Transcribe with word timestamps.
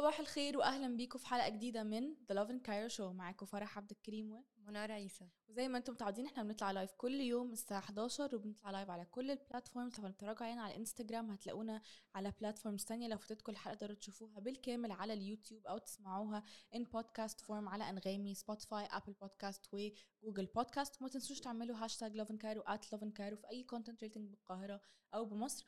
صباح 0.00 0.20
الخير 0.20 0.58
واهلا 0.58 0.96
بيكم 0.96 1.18
في 1.18 1.26
حلقة 1.26 1.48
جديدة 1.48 1.82
من 1.82 2.14
the 2.28 2.34
Love 2.34 2.50
in 2.50 2.60
Cairo 2.60 2.88
show 2.88 3.12
معاكم 3.12 3.46
فرح 3.46 3.78
عبد 3.78 3.90
الكريم 3.90 4.32
و 4.32 4.44
منار 4.66 4.92
عيسى. 4.92 5.28
وزي 5.48 5.68
ما 5.68 5.78
أنتم 5.78 5.92
متعودين 5.92 6.26
إحنا 6.26 6.42
بنطلع 6.42 6.70
live 6.70 6.92
كل 6.96 7.20
يوم 7.20 7.52
الساعة 7.52 7.78
11 7.78 8.36
وبنطلع 8.36 8.70
live 8.70 8.90
على 8.90 9.04
كل 9.04 9.30
ال 9.30 9.36
platforms 9.36 9.94
طبعا 9.94 10.10
بتتفرجوا 10.10 10.46
علينا 10.46 10.62
على 10.62 10.72
الانستجرام 10.74 11.30
هتلاقونا 11.30 11.82
على 12.14 12.32
platforms 12.40 12.84
تانية. 12.84 13.08
لو 13.08 13.18
فاتتكم 13.18 13.52
الحلقة 13.52 13.74
تقدروا 13.74 13.96
تشوفوها 13.96 14.40
بالكامل 14.40 14.92
على 14.92 15.12
اليوتيوب 15.12 15.66
أو 15.66 15.78
تسمعوها 15.78 16.42
in 16.74 16.84
podcast 16.84 17.40
form 17.40 17.68
على 17.68 17.90
أنغامي 17.90 18.34
Spotify 18.34 18.84
Apple 18.84 19.12
Podcasts 19.12 19.66
و 20.22 20.25
Google 20.25 20.46
Podcasts 20.46 21.00
وما 21.00 21.10
تنسوش 21.10 21.40
تعملوا 21.40 21.76
hashtag 21.76 22.16
Love 22.16 22.30
in 22.30 22.38
Cairo 22.38 22.60
at 22.60 22.92
Love 22.92 23.02
in 23.02 23.10
Cairo 23.10 23.36
في 23.36 23.50
أي 23.50 23.62
content 23.62 24.02
related 24.02 24.30
بالقاهرة 24.30 24.80
أو 25.14 25.24
بمصر. 25.24 25.66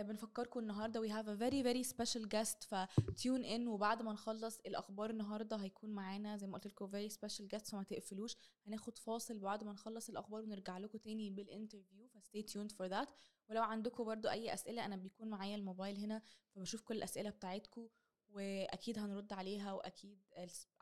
وبنفكركم 0.00 0.60
النهارده. 0.60 1.00
We 1.02 1.10
have 1.10 1.26
a 1.26 1.36
very 1.42 1.62
very 1.62 1.88
special 1.94 2.26
guest 2.34 2.66
ف 2.68 2.83
tune 2.83 3.44
in 3.44 3.68
وبعد 3.68 4.02
ما 4.02 4.12
نخلص 4.12 4.58
الأخبار 4.66 5.10
النهارده 5.10 5.56
هيكون 5.56 5.90
معانا 5.90 6.36
زي 6.36 6.46
ما 6.46 6.54
قلت 6.54 6.66
لكم 6.66 6.90
very 6.90 7.12
special 7.12 7.44
guest 7.54 7.70
فما 7.70 7.82
تقفلوش. 7.82 8.36
هناخد 8.66 8.98
فاصل 8.98 9.38
بعد 9.38 9.64
ما 9.64 9.72
نخلص 9.72 10.08
الأخبار 10.08 10.42
ونرجع 10.42 10.78
لكم 10.78 10.98
تاني 10.98 11.30
بال 11.30 11.44
interview 11.44 12.08
ف 12.08 12.15
stay 12.15 12.42
tuned 12.42 12.74
for 12.74 12.86
that 12.86 13.08
ولو 13.48 13.62
عندكم 13.62 14.04
برضو 14.04 14.28
أي 14.28 14.54
أسئلة 14.54 14.84
أنا 14.84 14.96
بيكون 14.96 15.28
معايا 15.28 15.56
الموبايل 15.56 15.96
هنا 15.96 16.22
فبشوف 16.54 16.82
كل 16.82 16.96
الأسئلة 16.96 17.30
بتاعتكم 17.30 17.88
وأكيد 18.28 18.98
هنرد 18.98 19.32
عليها 19.32 19.72
وأكيد 19.72 20.20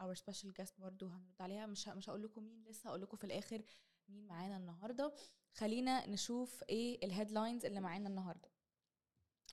our 0.01 0.15
special 0.15 0.53
guest 0.53 0.81
برضو 0.81 1.07
هنرد 1.07 1.41
عليها. 1.41 1.67
مش 1.67 1.89
مش 1.89 2.11
هقول 2.11 2.23
لكم 2.23 2.43
مين 2.45 2.65
لسه 2.65 2.89
هقول 2.89 3.03
لكم 3.03 3.17
في 3.17 3.25
الآخر 3.25 3.63
مين 4.09 4.27
معانا 4.27 4.57
النهارده. 4.57 5.15
خلينا 5.55 6.07
نشوف 6.11 6.65
إيه 6.69 7.05
ال 7.07 7.12
headlines 7.12 7.65
اللي 7.65 7.81
معانا 7.81 8.09
النهارده. 8.09 8.54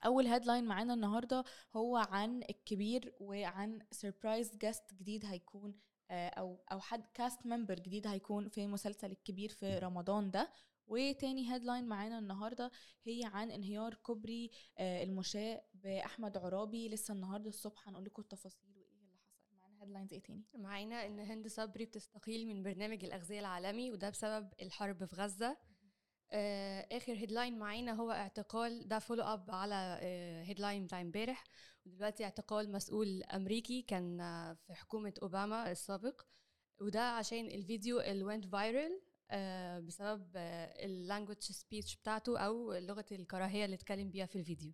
أول 0.04 0.26
headline 0.26 0.64
معانا 0.64 0.94
النهارده 0.94 1.44
هو 1.76 1.96
عن 1.96 2.42
الكبير 2.50 3.14
وعن 3.20 3.78
surprise 3.90 4.56
guest 4.56 4.94
جديد 4.94 5.24
هيكون 5.26 5.74
آه، 6.10 6.28
أو 6.28 6.58
أو 6.72 6.80
حد 6.80 7.06
cast 7.14 7.46
member 7.46 7.74
جديد 7.74 8.06
هيكون 8.06 8.48
في 8.48 8.66
مسلسل 8.66 9.10
الكبير 9.10 9.48
في 9.48 9.78
رمضان 9.78 10.30
ده. 10.30 10.50
وتاني 10.86 11.52
headline 11.52 11.84
معانا 11.84 12.18
النهارده 12.18 12.70
هي 13.04 13.20
عن 13.24 13.50
انهيار 13.50 13.94
كوبري 13.94 14.50
آه، 14.78 15.02
المشاة 15.02 15.62
بأحمد 15.74 16.36
عرابي. 16.36 16.88
لسه 16.88 17.14
النهارده 17.14 17.48
الصبح 17.48 17.88
هنقول 17.88 18.04
لكم 18.04 18.22
التفاصيل 18.22 18.70
وإيه 18.76 18.86
اللي 18.86 19.18
حصل. 19.18 19.56
معانا 19.60 19.82
headlines 19.82 20.12
إيه 20.12 20.22
تاني؟ 20.22 20.44
معانا 20.54 21.06
إن 21.06 21.18
هند 21.20 21.48
صبري 21.48 21.84
بتستقيل 21.84 22.46
من 22.46 22.62
برنامج 22.62 23.04
الأغذية 23.04 23.40
العالمي 23.40 23.90
وده 23.90 24.10
بسبب 24.10 24.48
الحرب 24.62 25.04
في 25.04 25.16
غزة. 25.16 25.56
آخر 26.32 27.12
headline 27.12 27.58
معانا 27.58 27.92
هو 27.92 28.10
اعتقال 28.10 28.88
ده 28.88 28.98
follow 28.98 29.22
up 29.22 29.50
على 29.50 29.98
headline 30.46 30.84
بتاع 30.84 31.00
امبارح. 31.00 31.44
ودلوقتي 31.86 32.24
اعتقال 32.24 32.72
مسؤول 32.72 33.22
أمريكي 33.22 33.82
كان 33.82 34.20
آه، 34.20 34.52
في 34.54 34.74
حكومة 34.74 35.14
أوباما 35.22 35.70
السابق. 35.70 36.20
وده 36.80 37.02
عشان 37.02 37.46
الفيديو 37.46 38.00
اللي 38.00 38.24
went 38.24 38.46
viral 38.48 39.00
بسبب 39.86 40.36
ال 40.36 40.47
language 40.47 41.36
speech 41.40 41.96
بتاعته 41.96 42.38
أو 42.38 42.72
لغة 42.72 43.04
الكراهية 43.12 43.64
اللي 43.64 43.76
اتكلم 43.76 44.10
بيها 44.10 44.26
في 44.26 44.38
الفيديو. 44.38 44.72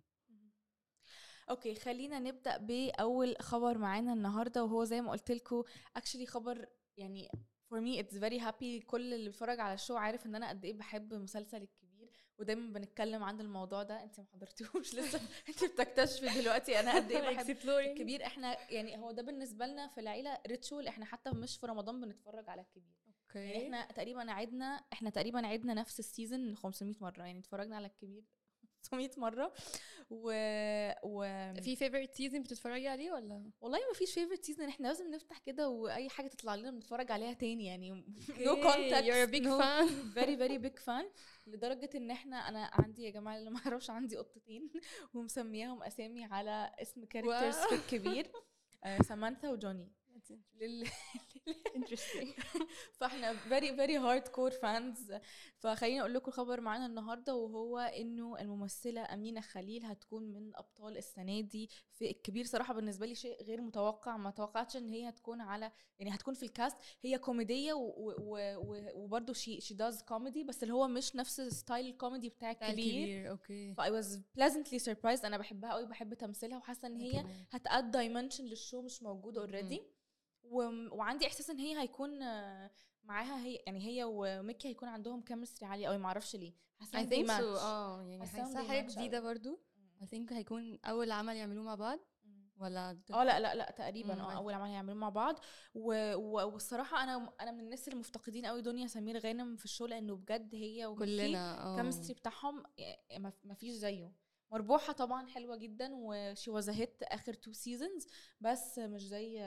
okay 1.49 1.75
خلينا 1.75 2.19
نبدأ 2.19 2.57
بأول 2.57 3.35
خبر 3.41 3.77
معانا 3.77 4.13
النهارده. 4.13 4.63
وهو 4.63 4.83
زي 4.83 5.01
ما 5.01 5.11
قلت 5.11 5.31
لكم 5.31 5.63
actually 5.95 6.25
خبر 6.25 6.65
يعني 6.97 7.29
for 7.69 7.81
me 7.81 8.01
it's 8.03 8.15
very 8.17 8.39
happy. 8.47 8.85
كل 8.85 9.13
اللي 9.13 9.29
بيتفرج 9.29 9.59
على 9.59 9.73
ال 9.73 9.77
show 9.77 9.95
عارف 9.95 10.25
إن 10.25 10.35
أنا 10.35 10.49
قد 10.49 10.65
إيه 10.65 10.73
بحب 10.73 11.13
مسلسل 11.13 11.61
الكبير 11.61 12.09
ودايما 12.37 12.73
بنتكلم 12.73 13.23
عن 13.23 13.41
الموضوع 13.41 13.83
ده. 13.83 14.03
انت 14.03 14.19
ما 14.19 14.25
حضرتيهوش 14.33 14.93
لسه. 14.95 15.21
انت 15.49 15.63
بتكتشفي 15.63 16.41
دلوقتي 16.41 16.79
أنا 16.79 16.95
قد 16.95 17.11
إيه 17.11 17.21
بحب 17.35 17.57
الكبير. 17.67 18.25
إحنا 18.25 18.71
يعني 18.71 18.97
هو 18.97 19.11
ده 19.11 19.21
بالنسبة 19.21 19.65
لنا 19.65 19.87
في 19.87 19.99
العيلة 19.99 20.37
ritual 20.47 20.87
إحنا 20.87 21.05
حتى 21.05 21.29
مش 21.31 21.57
في 21.57 21.65
رمضان 21.67 22.01
بنتفرج 22.01 22.49
على 22.49 22.61
الكبير. 22.61 22.93
يعني 23.05 23.15
okay 23.23 23.65
إحنا 23.65 23.85
تقريبا 23.85 24.31
عدنا 24.31 24.83
إحنا 24.93 25.09
تقريبا 25.09 25.47
عدنا 25.47 25.73
نفس 25.73 25.99
ال 25.99 26.07
season 26.07 26.55
500 26.55 26.95
مرة. 27.01 27.23
يعني 27.23 27.39
اتفرجنا 27.39 27.75
على 27.75 27.87
الكبير 27.87 28.23
500 28.83 29.09
مرة. 29.17 29.53
و, 30.09 30.31
و... 31.03 31.23
في 31.61 31.75
favorite 31.75 32.15
season 32.15 32.43
بتتفرجي 32.43 32.87
عليه 32.87 33.11
ولا؟ 33.11 33.51
والله 33.61 33.77
ما 33.87 33.93
فيش 33.93 34.13
favorite 34.13 34.45
season 34.45 34.67
إحنا 34.67 34.87
لازم 34.87 35.11
نفتح 35.11 35.37
كده 35.37 35.69
وأي 35.69 36.09
حاجة 36.09 36.27
تطلع 36.27 36.55
لنا 36.55 36.71
بنتفرج 36.71 37.11
عليها 37.11 37.33
تاني 37.33 37.65
يعني. 37.65 37.91
no 38.39 38.55
context 38.55 39.29
a 39.29 39.31
big 39.31 39.45
fan. 39.45 40.13
very 40.13 40.37
very 40.37 40.57
big 40.57 40.79
fan 40.79 41.09
لدرجة 41.47 41.89
إن 41.95 42.11
إحنا 42.11 42.37
أنا 42.49 42.69
عندي 42.73 43.03
يا 43.03 43.09
جماعة 43.09 43.37
اللي 43.37 43.49
ما 43.49 43.59
يعرفش 43.65 43.89
عندي 43.89 44.17
قطتين 44.17 44.69
ومسمياهم 45.13 45.83
أسامي 45.83 46.25
على 46.25 46.71
اسم 46.81 47.05
characters 47.05 47.55
في 47.55 47.75
الكبير 47.75 48.31
سامانثا 49.01 49.49
وجوني. 49.49 49.98
لل... 50.61 50.87
interesting. 51.75 52.41
فاحنا 52.93 53.33
very 53.33 53.75
very 53.75 53.97
hardcore 53.97 54.51
fans 54.51 55.13
فخليني 55.57 56.01
أقول 56.01 56.13
لكم 56.13 56.31
خبر 56.31 56.61
معانا 56.61 56.85
النهارده 56.85 57.35
وهو 57.35 57.79
إنه 57.79 58.39
الممثلة 58.39 59.13
أمينة 59.13 59.41
خليل 59.41 59.85
هتكون 59.85 60.23
من 60.23 60.55
أبطال 60.55 60.97
السنة 60.97 61.41
دي. 61.41 61.69
في 61.91 62.11
الكبير 62.11 62.45
صراحة 62.45 62.73
بالنسبة 62.73 63.05
لي 63.05 63.15
شيء 63.15 63.43
غير 63.43 63.61
متوقع. 63.61 64.17
ما 64.17 64.31
توقعتش 64.31 64.77
إن 64.77 64.89
هي 64.89 65.09
هتكون 65.09 65.41
على 65.41 65.71
يعني 65.99 66.15
هتكون 66.15 66.33
في 66.33 66.43
ال 66.43 66.50
cast 66.50 66.77
هي 67.01 67.17
كوميدية 67.17 67.73
وبرده 68.93 69.33
she 69.33 69.61
she 69.61 69.73
does 69.73 70.01
comedy 70.03 70.43
بس 70.43 70.63
اللي 70.63 70.73
هو 70.73 70.87
مش 70.87 71.15
نفس 71.15 71.41
style 71.41 71.85
ال 71.85 71.91
comedy 71.91 72.29
بتاع 72.29 72.51
الكبير. 72.51 72.73
كبير 72.75 73.29
okay 73.29 73.73
ف 73.73 73.81
I 73.81 73.89
was 73.89 74.19
pleasantly 74.39 74.79
surprised. 74.85 75.25
أنا 75.25 75.37
بحبها 75.37 75.73
قوي 75.73 75.85
بحب 75.85 76.13
تمثيلها 76.13 76.57
وحاسة 76.57 76.87
إن 76.87 76.97
هي 76.97 77.25
هت 77.51 77.91
add 77.91 78.05
dimension 78.05 78.45
لل 78.45 78.57
show 78.57 78.81
مش 78.81 79.03
موجود 79.03 79.37
already 79.37 79.81
وعندي 80.51 81.27
إحساس 81.27 81.49
إن 81.49 81.59
هي 81.59 81.79
هيكون 81.79 82.21
آه، 82.21 82.71
معاها 83.03 83.43
هي 83.45 83.55
يعني 83.65 83.87
هي 83.87 84.03
وميكي 84.03 84.67
هيكون 84.67 84.89
عندهم 84.89 85.21
chemistry 85.21 85.69
عالية 85.69 85.87
قوي 85.87 85.97
معرفش 85.97 86.35
ليه. 86.35 86.53
حاسة 86.79 87.25
match. 87.27 87.41
آه 87.41 88.01
يعني 88.01 88.25
they 88.25 88.67
حاجة 88.67 88.87
جديدة. 88.87 89.19
برضو. 89.19 89.59
I 90.01 90.05
think 90.05 90.33
هيكون 90.33 90.79
أول 90.85 91.11
عمل 91.11 91.35
يعملوه 91.35 91.63
مع 91.63 91.75
بعض. 91.75 91.99
ولا 92.57 92.99
آه 93.13 93.23
لا 93.23 93.39
لا 93.39 93.55
لا 93.55 93.71
تقريبا. 93.71 94.21
آه 94.21 94.31
أول 94.31 94.53
عمل 94.53 94.69
هيعملوا 94.69 94.95
مع 94.95 95.09
بعض. 95.09 95.39
و... 95.73 96.13
و... 96.15 96.53
والصراحة 96.53 97.03
أنا 97.03 97.33
أنا 97.41 97.51
من 97.51 97.59
الناس 97.59 97.87
اللي 97.87 97.99
مفتقدين 97.99 98.45
قوي 98.45 98.61
دنيا 98.61 98.87
سمير 98.87 99.17
غانم 99.17 99.55
في 99.55 99.65
ال 99.65 99.69
show 99.69 99.85
لأنه 99.85 100.15
بجد 100.15 100.55
هي 100.55 100.85
وميكي 100.85 101.27
كلنا 101.27 101.63
آه. 101.63 101.71
ال 101.71 101.75
chemistry 101.75 102.13
بتاعهم 102.13 102.63
يعني 102.77 103.23
ما 103.23 103.33
ما 103.43 103.53
فيش 103.53 103.73
زيه. 103.73 104.13
مربوحة 104.51 104.93
طبعا 104.93 105.27
حلوة 105.27 105.55
جدا 105.57 105.89
و 105.95 106.09
she 106.09 106.51
was 106.51 106.69
hit 106.69 107.03
آخر 107.03 107.33
two 107.33 107.51
seasons 107.53 108.07
بس 108.41 108.79
مش 108.79 109.07
زي 109.07 109.39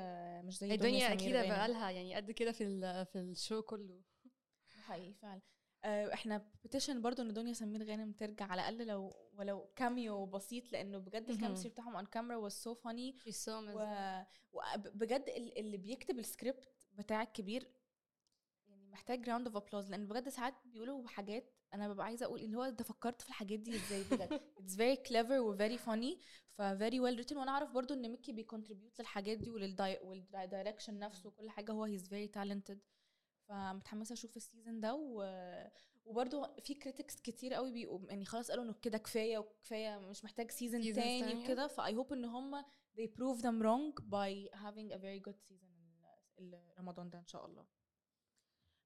مش 0.44 0.58
زي 0.58 0.74
الدنيا 0.74 1.12
أكيد 1.12 1.36
غانم. 1.36 1.48
بقى 1.48 1.68
لها 1.68 1.90
يعني 1.90 2.14
قد 2.14 2.30
كده 2.30 2.52
في 2.52 2.64
ال- 2.64 3.06
في 3.06 3.18
ال 3.18 3.27
show 3.27 3.62
كله 3.62 4.00
حقيقي 4.84 5.14
فعلا 5.14 5.40
آه، 5.84 6.14
إحنا 6.14 6.46
petition 6.64 7.02
برضو 7.02 7.22
إن 7.22 7.32
دنيا 7.32 7.52
سمير 7.52 7.82
غانم 7.84 8.12
ترجع 8.12 8.44
على 8.46 8.60
الأقل 8.68 8.86
لو 8.86 9.16
ولو 9.34 9.68
cameo 9.76 10.26
بسيط 10.26 10.72
لأنه 10.72 10.98
بجد. 10.98 11.30
ال 11.30 11.34
chemistry 11.34 11.68
بتاعهم 11.68 11.96
on 11.96 12.06
camera 12.06 12.36
was 12.36 12.52
so 12.52 12.74
funny. 12.74 13.16
وبجد 14.52 15.24
اللي 15.56 15.76
بيكتب 15.76 16.18
السكريبت 16.18 16.68
بتاع 16.92 17.22
الكبير 17.22 17.68
يعني 18.68 18.88
محتاج 18.90 19.28
round 19.28 19.46
of 19.46 19.56
applause 19.56 19.90
لأن 19.90 20.06
بجد 20.06 20.28
ساعات 20.28 20.54
بيقولوا 20.64 21.08
حاجات 21.08 21.52
أنا 21.74 21.88
ببقى 21.88 22.06
عايزة 22.06 22.26
أقول 22.26 22.40
اللي 22.40 22.56
هو 22.56 22.62
انت 22.62 22.82
فكرت 22.82 23.22
في 23.22 23.28
الحاجات 23.28 23.58
دي 23.58 23.76
إزاي 23.76 24.02
بجد. 24.10 24.40
it's 24.58 24.76
very 24.76 24.96
clever 24.96 25.40
و 25.40 25.48
very 25.48 25.78
funny 25.78 26.20
ف 26.58 26.67
very 26.67 27.00
well 27.00 27.16
written 27.16 27.36
وأنا 27.36 27.50
أعرف 27.50 27.70
برضو 27.70 27.94
إن 27.94 28.10
ميكي 28.10 28.32
بي 28.32 28.44
contribute 28.44 29.00
للحاجات 29.00 29.38
دي 29.38 29.50
وال 29.50 29.77
direction 29.77 30.98
نفسه 30.98 31.28
وكل 31.28 31.50
حاجة. 31.50 31.72
هو 31.72 31.84
he's 31.84 32.08
very 32.08 32.28
talented 32.28 32.80
فمتحمسة 33.48 34.12
أشوف 34.12 34.36
ال 34.36 34.43
season 34.43 34.80
ده 34.80 34.94
و... 34.94 35.24
وبرضو 36.04 36.46
في 36.62 36.74
critics 36.74 37.20
كتير 37.20 37.54
قوي 37.54 37.72
بيقوا 37.72 38.00
يعني 38.08 38.24
خلاص 38.24 38.50
قالوا 38.50 38.64
إنه 38.64 38.74
كده 38.82 38.98
كفاية 38.98 39.38
وكفاية 39.38 39.98
مش 39.98 40.24
محتاج 40.24 40.50
season 40.50 40.92
تاني. 40.92 41.44
وكده. 41.44 41.66
ف 41.66 41.96
I 41.96 42.00
hope 42.00 42.12
إن 42.12 42.24
هم 42.24 42.62
they 42.98 43.06
prove 43.18 43.38
them 43.42 43.62
wrong 43.62 44.02
by 44.02 44.50
having 44.54 44.92
a 44.92 44.98
very 44.98 45.30
good 45.30 45.38
season 45.48 45.72
رمضان 46.78 47.10
ده 47.10 47.18
إن 47.18 47.26
شاء 47.26 47.46
الله. 47.46 47.66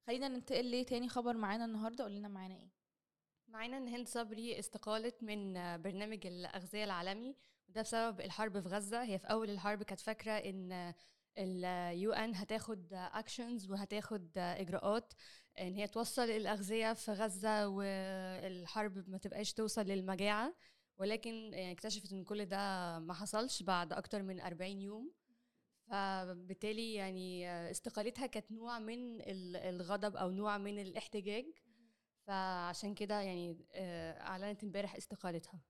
خلينا 0.07 0.29
ننتقل 0.29 0.71
لتاني 0.81 1.09
خبر 1.09 1.37
معانا 1.37 1.65
النهارده 1.65 2.05
قول 2.05 2.13
لنا 2.15 2.29
معانا 2.29 2.55
إيه. 2.55 2.71
معانا 3.49 3.77
ان 3.79 3.89
هند 3.89 4.09
صبري 4.09 4.59
استقالت 4.59 5.23
من 5.23 5.53
برنامج 5.83 6.27
الأغذية 6.27 6.85
العالمي 6.85 7.37
وده 7.69 7.83
بسبب 7.83 8.21
الحرب 8.21 8.61
في 8.61 8.69
غزة. 8.69 9.03
هي 9.03 9.19
في 9.19 9.27
أول 9.27 9.51
الحرب 9.51 9.83
كانت 9.83 10.01
فاكرة 10.01 10.33
إن 10.33 10.95
ال 11.39 12.13
UN 12.13 12.35
هتاخد 12.35 12.93
actions 12.93 13.71
وهتاخد 13.71 14.39
إجراءات 14.39 15.13
إن 15.61 15.75
هي 15.75 15.87
توصل 15.89 16.23
الأغذية 16.31 16.93
في 16.93 17.13
غزة 17.13 17.69
والحرب 17.69 19.09
ما 19.09 19.19
تبقاش 19.19 19.53
توصل 19.53 19.83
للمجاعة. 19.83 20.55
ولكن 20.99 21.35
يعني 21.35 21.73
اكتشفت 21.73 22.13
إن 22.13 22.25
كل 22.25 22.45
ده 22.45 22.57
ما 22.99 23.15
حصلش 23.15 23.63
بعد 23.63 23.93
أكتر 23.93 24.23
من 24.23 24.41
40 24.41 24.81
يوم. 24.81 25.13
فبالتالي 25.91 26.95
يعني 26.95 27.51
استقالتها 27.71 28.27
كانت 28.27 28.53
نوع 28.53 28.79
من 28.79 29.21
ال- 29.21 29.57
الغضب 29.57 30.17
أو 30.17 30.31
نوع 30.31 30.59
من 30.59 30.79
الاحتجاج. 30.79 31.45
فعشان 32.27 32.95
كده 32.95 33.21
يعني 33.21 33.57
آه، 33.73 34.21
أعلنت 34.21 34.65
امبارح 34.65 34.97
استقالتها. 34.97 35.61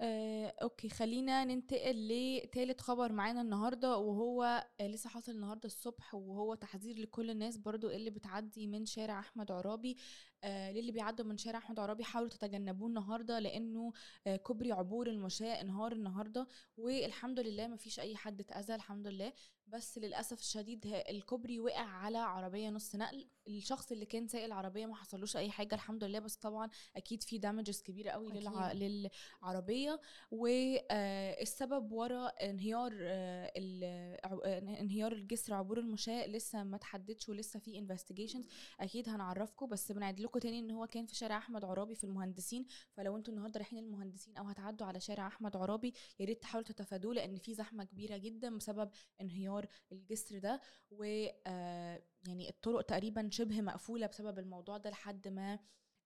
آه، 0.00 0.54
أوكي 0.62 0.88
خلينا 0.88 1.44
ننتقل 1.44 2.08
لتالت 2.08 2.80
خبر 2.80 3.12
معانا 3.12 3.40
النهارده 3.40 3.96
وهو 3.96 4.66
آه، 4.80 4.86
لسه 4.86 5.10
حاصل 5.10 5.32
النهارده 5.32 5.66
الصبح 5.66 6.14
وهو 6.14 6.54
تحذير 6.54 6.98
لكل 6.98 7.30
الناس 7.30 7.56
برضو 7.56 7.90
اللي 7.90 8.10
بتعدي 8.10 8.66
من 8.66 8.86
شارع 8.86 9.18
أحمد 9.20 9.50
عرابي. 9.52 9.96
آه 10.44 10.72
للي 10.72 10.92
بيعدوا 10.92 11.24
من 11.26 11.36
شارع 11.38 11.58
أحمد 11.58 11.78
عرابي 11.80 12.04
حاولوا 12.04 12.30
تتجنبوه 12.30 12.88
النهارده 12.88 13.38
لأنه 13.38 13.92
آه 14.26 14.36
كوبري 14.36 14.72
عبور 14.72 15.06
المشاة 15.08 15.60
انهار 15.60 15.92
النهارده 15.92 16.46
والحمد 16.76 17.40
لله 17.40 17.66
ما 17.66 17.76
فيش 17.76 18.00
أي 18.00 18.16
حد 18.16 18.40
اتأذى 18.40 18.74
الحمد 18.74 19.06
لله. 19.06 19.32
بس 19.68 19.98
للأسف 19.98 20.40
الشديد 20.40 20.86
الكوبري 20.86 21.60
وقع 21.60 21.80
على 21.86 22.18
عربية 22.18 22.68
نص 22.70 22.96
نقل. 22.96 23.28
الشخص 23.48 23.92
اللي 23.92 24.06
كان 24.06 24.28
سايق 24.28 24.44
العربية 24.44 24.86
ما 24.86 24.94
حصلوش 24.94 25.36
أي 25.36 25.50
حاجة 25.50 25.74
الحمد 25.74 26.04
لله. 26.04 26.18
بس 26.18 26.36
طبعا 26.36 26.70
أكيد 26.96 27.22
في 27.22 27.38
damages 27.38 27.82
كبيرة 27.82 28.10
قوي 28.10 28.32
للع... 28.32 28.72
للعربية. 28.72 30.00
والسبب 30.30 31.92
ورا 31.92 32.26
انهيار 32.26 32.92
آه، 33.00 33.52
ال- 33.56 33.84
آه، 34.24 34.58
انهيار 34.80 35.12
الجسر 35.12 35.54
عبور 35.54 35.78
المشاة 35.78 36.26
لسه 36.26 36.64
ما 36.64 36.76
تحددش 36.76 37.28
ولسه 37.28 37.60
في 37.60 37.78
investigations 37.78 38.48
أكيد 38.80 39.08
هنعرفكم. 39.08 39.66
بس 39.66 39.92
بنعد 39.92 40.20
لكم 40.20 40.38
تاني 40.38 40.58
إن 40.58 40.70
هو 40.70 40.86
كان 40.86 41.06
في 41.06 41.14
شارع 41.14 41.38
أحمد 41.38 41.64
عرابي 41.64 41.94
في 41.94 42.04
المهندسين. 42.04 42.66
فلو 42.92 43.16
أنتوا 43.16 43.34
النهارده 43.34 43.58
رايحين 43.58 43.78
المهندسين 43.84 44.36
أو 44.36 44.44
هتعدوا 44.44 44.86
على 44.86 45.00
شارع 45.00 45.26
أحمد 45.26 45.56
عرابي 45.56 45.92
يا 46.20 46.24
ريت 46.26 46.42
تحاولوا 46.42 46.68
تتفادوه 46.68 47.14
لأن 47.14 47.38
في 47.38 47.54
زحمة 47.54 47.84
كبيرة 47.84 48.16
جدا 48.16 48.56
بسبب 48.56 48.90
انهيار 49.20 49.57
الجسر 49.92 50.38
ده 50.38 50.60
و 50.90 51.26
آه، 51.46 52.02
يعني 52.26 52.48
الطرق 52.48 52.82
تقريبا 52.82 53.28
شبه 53.32 53.60
مقفولة 53.60 54.06
بسبب 54.06 54.38
الموضوع 54.38 54.76
ده 54.76 54.90
لحد 54.90 55.28
ما 55.28 55.58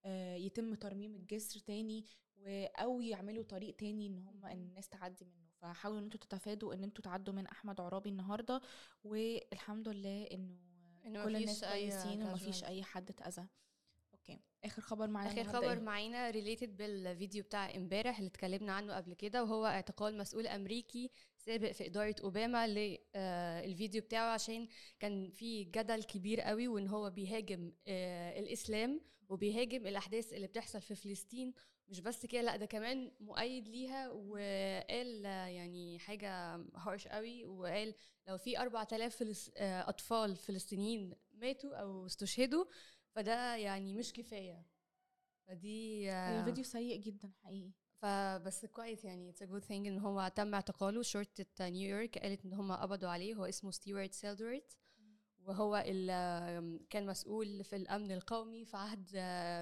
آه، 0.05 0.35
يتم 0.35 0.75
ترميم 0.75 1.15
الجسر 1.15 1.59
تاني 1.59 2.05
أو 2.75 3.01
يعملوا 3.01 3.43
طريق 3.43 3.75
تاني 3.75 4.07
إن 4.07 4.17
هم 4.17 4.45
الناس 4.45 4.89
تعدي 4.89 5.25
منه 5.25 5.49
فحاولوا 5.61 5.99
إن 5.99 6.03
أنتوا 6.03 6.19
تتفادوا 6.19 6.73
إن 6.73 6.83
أنتوا 6.83 7.03
تعدوا 7.03 7.33
من 7.33 7.47
أحمد 7.47 7.81
عرابي 7.81 8.09
النهارده 8.09 8.61
والحمد 9.03 9.89
لله 9.89 10.23
إنه 10.23 10.73
إنه 11.05 11.23
كل 11.23 11.35
الناس 11.35 11.65
كويسين 11.65 12.23
ومفيش. 12.23 12.63
أي 12.63 12.83
حد 12.83 13.09
اتأذى 13.09 13.47
أوكي 14.13 14.39
آخر 14.63 14.81
خبر 14.81 15.07
معانا 15.07 15.31
آخر 15.31 15.43
خبر 15.43 15.73
إيه؟ 15.73 15.79
معانا 15.79 16.29
related 16.29 16.77
بالفيديو 16.77 17.43
بتاع 17.43 17.75
امبارح 17.75 18.17
اللي 18.17 18.27
اتكلمنا 18.27 18.73
عنه 18.73 18.95
قبل 18.95 19.13
كده 19.13 19.43
وهو 19.43 19.65
اعتقال 19.65 20.17
مسؤول 20.17 20.47
أمريكي 20.47 21.11
سابق 21.45 21.71
في 21.71 21.85
إدارة 21.85 22.15
أوباما 22.23 22.67
للفيديو 22.67 24.01
بتاعه 24.01 24.33
عشان 24.33 24.67
كان 24.99 25.31
في 25.31 25.63
جدل 25.63 26.03
كبير 26.03 26.41
قوي 26.41 26.67
وإن 26.67 26.87
هو 26.87 27.09
بيهاجم 27.09 27.71
آه، 27.87 28.39
الإسلام 28.39 29.01
وبيهاجم 29.29 29.87
الأحداث 29.87 30.33
اللي 30.33 30.47
بتحصل 30.47 30.81
في 30.81 30.95
فلسطين. 30.95 31.53
مش 31.87 31.99
بس 31.99 32.25
كده 32.25 32.41
لأ 32.41 32.55
ده 32.55 32.65
كمان 32.65 33.11
مؤيد 33.19 33.67
ليها 33.67 34.09
وقال 34.09 35.25
آه، 35.25 35.47
يعني 35.47 35.99
حاجة 35.99 36.55
harsh 36.75 37.07
قوي 37.07 37.45
وقال 37.45 37.93
لو 38.27 38.37
في 38.37 38.59
4000 38.59 39.15
فلس... 39.15 39.51
آه، 39.57 39.89
أطفال 39.89 40.35
فلسطينيين 40.35 41.13
ماتوا 41.33 41.75
أو 41.75 42.05
استشهدوا 42.05 42.65
فده 43.15 43.55
يعني 43.55 43.95
مش 43.95 44.13
كفاية. 44.13 44.65
فدي 45.47 46.11
آه، 46.11 46.39
الفيديو 46.39 46.63
سيء 46.63 46.99
جدا 47.01 47.31
حقيقي. 47.43 47.71
فبس 48.03 48.65
كويس 48.65 49.05
يعني 49.05 49.29
it's 49.29 49.43
good 49.43 49.63
thing 49.63 49.87
إن 49.87 49.99
هو 49.99 50.31
تم 50.35 50.53
اعتقاله. 50.53 51.01
شرطة 51.01 51.69
نيويورك 51.69 52.17
قالت 52.17 52.45
إن 52.45 52.53
هم 52.53 52.71
قبضوا 52.71 53.09
عليه. 53.09 53.33
هو 53.33 53.45
اسمه 53.45 53.71
ستيوارت 53.71 54.13
سيلدورت 54.13 54.77
وهو 55.45 55.75
اللي 55.77 56.85
كان 56.89 57.05
مسؤول 57.05 57.63
في 57.63 57.75
الأمن 57.75 58.11
القومي 58.11 58.65
في 58.65 58.77
عهد 58.77 59.15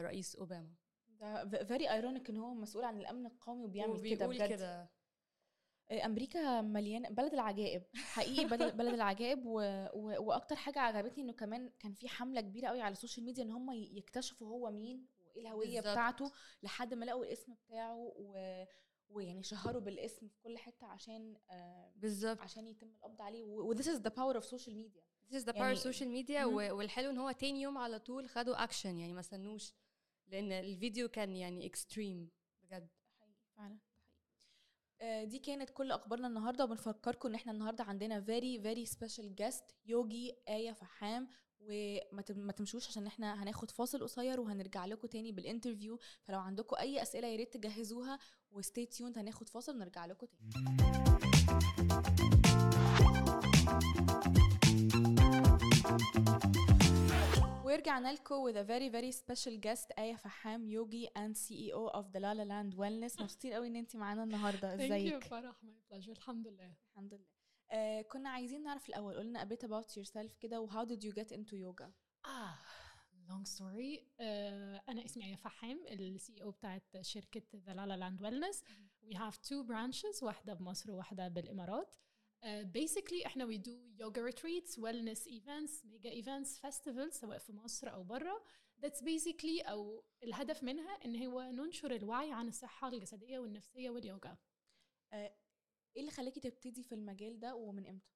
رئيس 0.06 0.36
أوباما. 0.36 0.74
ده 1.22 1.64
very 1.64 1.92
ironic 1.92 2.30
إن 2.30 2.38
هو 2.38 2.54
مسؤول 2.54 2.84
عن 2.84 2.98
الأمن 2.98 3.26
القومي 3.26 3.64
وبيعمل 3.64 4.10
كده 4.10 4.28
بجد. 4.28 4.50
كده. 4.50 4.90
آه، 5.92 6.06
أمريكا 6.06 6.62
مليانه 6.62 7.10
بلد 7.10 7.34
العجائب. 7.34 7.84
حقيقي 7.96 8.46
بلد 8.46 8.78
بلد 8.78 8.94
العجائب. 8.94 9.46
و... 9.46 9.60
و... 9.94 10.24
وأكتر 10.24 10.56
حاجة 10.56 10.80
عجبتني 10.80 11.24
إنه 11.24 11.34
كمان 11.34 11.70
كان 11.80 11.94
في 11.94 12.10
حملة 12.10 12.42
كبيرة 12.42 12.68
قوي 12.68 12.82
على 12.82 12.92
ال 12.92 12.97
social 12.97 13.26
media 13.26 13.44
إن 13.44 13.52
هم 13.52 13.74
يكتشفوا 13.74 14.48
هو 14.48 14.72
مين 14.72 15.06
وايه 15.36 15.42
الهوية 15.48 15.68
بالظبط. 15.82 15.92
بتاعته 15.92 16.32
لحد 16.64 16.94
ما 16.94 17.06
لقوا 17.06 17.26
الاسم 17.26 17.54
بتاعه 17.54 17.96
و... 18.16 18.64
ويعني 19.10 19.44
شهروا 19.44 19.82
بالاسم 19.82 20.28
في 20.28 20.40
كل 20.44 20.58
حتة 20.58 20.88
عشان 20.88 21.36
آه 21.50 21.94
بالظبط. 21.96 22.40
عشان 22.40 22.68
يتم 22.68 22.88
القبض 22.88 23.22
عليه. 23.22 23.44
و 23.44 23.70
و- 23.70 23.76
this 23.76 23.86
is 23.86 24.00
the 24.00 24.12
power 24.12 24.42
of 24.42 24.46
social 24.46 24.74
media. 24.74 25.02
This 25.32 25.42
is 25.42 25.46
the 25.46 25.54
power 25.54 25.58
يعني- 25.58 25.76
of 25.78 25.80
social 25.84 26.08
media 26.28 26.46
مم. 26.46 26.54
و- 26.54 26.78
والحلو 26.78 27.10
إن 27.10 27.18
هو 27.18 27.32
تاني 27.32 27.62
يوم 27.62 27.78
على 27.78 28.00
طول 28.00 28.30
خدوا 28.30 28.64
اكشن 28.64 28.98
يعني 28.98 29.14
ما 29.14 29.20
استنوش 29.20 29.74
لأن 30.28 30.52
الفيديو 30.52 31.10
كان 31.10 31.36
يعني 31.36 31.66
extreme 31.66 32.30
بجد. 32.64 32.90
حقيقي 33.20 33.36
فعلا 33.58 33.80
حقيقي. 33.80 33.92
آه، 35.02 35.24
دي 35.24 35.40
كانت 35.40 35.70
كل 35.70 35.92
أخبارنا 35.92 36.28
النهارده 36.28 36.64
وبنفكركم 36.64 37.30
إن 37.30 37.36
إحنا 37.36 37.52
النهارده 37.52 37.84
عندنا 37.84 38.26
very 38.26 38.62
very 38.64 38.92
special 38.94 39.26
guest 39.42 39.74
يوجي 39.86 40.36
آية 40.50 40.72
فحام 40.74 41.28
وما 41.62 42.22
تم- 42.22 42.40
ما 42.40 42.52
تمشوش 42.52 42.88
عشان 42.88 43.08
إحنا 43.08 43.44
هناخد 43.44 43.72
فاصل 43.72 44.04
قصير 44.04 44.40
وهنرجع 44.42 44.86
لكم 44.86 45.08
تاني 45.08 45.32
بال 45.32 45.44
interview 45.44 46.00
فلو 46.24 46.40
عندكم 46.40 46.76
أي 46.80 47.02
أسئلة 47.02 47.28
يا 47.28 47.36
ريت 47.36 47.54
تجهزوها 47.58 48.20
و 48.52 48.59
stay 48.59 48.86
tuned 48.86 49.18
هناخد 49.18 49.50
فاصل 49.50 49.76
ونرجع 49.76 50.06
لكم 50.06 50.26
تاني. 50.28 50.72
ورجعنا 57.66 58.14
لكم 58.14 58.36
with 58.52 58.56
a 58.56 58.64
very 58.64 58.90
very 58.90 59.12
special 59.12 59.58
guest 59.68 60.00
آية 60.00 60.16
فحام 60.16 60.68
يوجي 60.70 61.08
and 61.08 61.36
CEO 61.38 61.92
of 61.94 62.04
the 62.14 62.20
La 62.20 62.34
La 62.34 62.46
Land 62.46 62.76
Wellness. 62.78 63.22
مبسوطين 63.22 63.54
قوي 63.54 63.68
إن 63.68 63.76
انت 63.76 63.96
معانا 63.96 64.24
النهارده. 64.24 64.78
Thank 64.78 64.80
you 64.80 64.84
إزيك؟ 64.94 65.24
فرح 65.24 65.56
pleasure. 65.92 66.10
الحمد 66.10 66.48
لله. 66.48 66.74
الحمد 66.92 67.14
لله. 67.14 67.31
آه 67.72 68.02
كنا 68.02 68.30
عايزين 68.30 68.64
نعرف 68.64 68.90
الأول 68.90 69.16
قولنا 69.16 69.44
a 69.44 69.48
bit 69.48 69.68
about 69.68 69.88
yourself 69.96 70.38
كده 70.40 70.62
و 70.62 70.70
how 70.70 70.86
did 70.88 71.04
you 71.04 71.12
get 71.14 71.32
into 71.38 71.54
yoga 71.56 71.86
آه 72.26 72.58
long 73.30 73.46
story. 73.46 74.04
آه 74.20 74.84
أنا 74.90 75.06
اسمي 75.06 75.26
آية 75.26 75.36
فحام 75.36 75.86
السي 75.88 76.44
أو 76.44 76.52
بتاعت 76.52 76.84
شركة 77.02 77.42
The 77.54 77.74
La 77.74 77.86
La 77.86 77.98
Land 78.02 78.22
Wellness. 78.24 78.64
we 79.04 79.16
have 79.16 79.36
two 79.42 79.64
branches 79.68 80.24
واحدة 80.24 80.54
بمصر 80.54 80.92
وواحدة 80.92 81.28
بالإمارات. 81.28 81.96
Uh, 82.44 82.46
basically 82.66 83.26
إحنا 83.26 83.48
we 83.48 83.58
do 83.58 83.72
yoga 84.04 84.22
retreats, 84.22 84.78
wellness 84.78 85.28
events, 85.28 85.86
mega 85.86 86.12
events, 86.22 86.60
festivals 86.60 87.14
سواء 87.14 87.38
في 87.38 87.54
مصر 87.54 87.94
أو 87.94 88.04
برا. 88.04 88.34
That's 88.82 89.02
basically 89.02 89.70
أو 89.70 90.04
الهدف 90.24 90.64
منها 90.64 91.06
إن 91.06 91.24
هو 91.26 91.42
ننشر 91.42 91.96
الوعي 91.96 92.32
عن 92.32 92.48
الصحة 92.48 92.88
الجسدية 92.88 93.40
والنفسية 93.40 93.90
واليوجا. 93.90 94.38
إيه 95.96 96.02
اللي 96.02 96.12
خلاكي 96.12 96.40
تبتدي 96.40 96.84
في 96.84 96.96
المجال 96.96 97.40
ده 97.40 97.56
ومن 97.56 97.88
إمتى؟ 97.88 98.12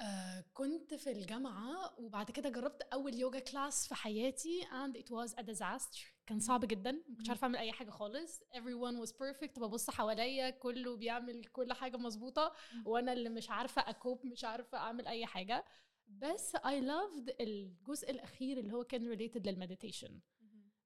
آه 0.00 0.44
كنت 0.54 0.94
في 0.94 1.10
الجامعة 1.10 2.00
وبعد 2.00 2.30
كده 2.30 2.48
جربت 2.48 2.82
أول 2.82 3.14
يوجا 3.14 3.38
كلاس 3.38 3.88
في 3.88 3.94
حياتي 3.94 4.62
and 4.64 4.96
it 4.96 5.06
was 5.10 5.32
a 5.34 5.42
disaster. 5.42 6.00
كان 6.26 6.40
صعب 6.40 6.64
جدا 6.64 6.92
ما 6.92 7.16
كنتش 7.16 7.28
عارفة 7.28 7.44
أعمل 7.44 7.56
أي 7.56 7.72
حاجة 7.72 7.90
خالص. 7.90 8.40
Everyone 8.40 9.06
was 9.06 9.10
perfect 9.12 9.58
ببص 9.58 9.90
حواليا 9.90 10.50
كله 10.50 10.96
بيعمل 10.96 11.44
كل 11.44 11.72
حاجة 11.72 11.96
مظبوطة 11.96 12.52
وأنا 12.84 13.12
اللي 13.12 13.28
مش 13.28 13.50
عارفة 13.50 13.82
أ 13.90 13.97
cope 13.97 14.26
مش 14.26 14.44
عارفة 14.44 14.78
أعمل 14.78 15.06
أي 15.06 15.26
حاجة. 15.26 15.64
بس 16.08 16.56
I 16.56 16.80
loved 16.82 17.34
الجزء 17.40 18.10
الأخير 18.10 18.58
اللي 18.58 18.72
هو 18.72 18.84
كان 18.84 19.16
related 19.16 19.46
لل 19.46 19.58
meditation 19.58 20.20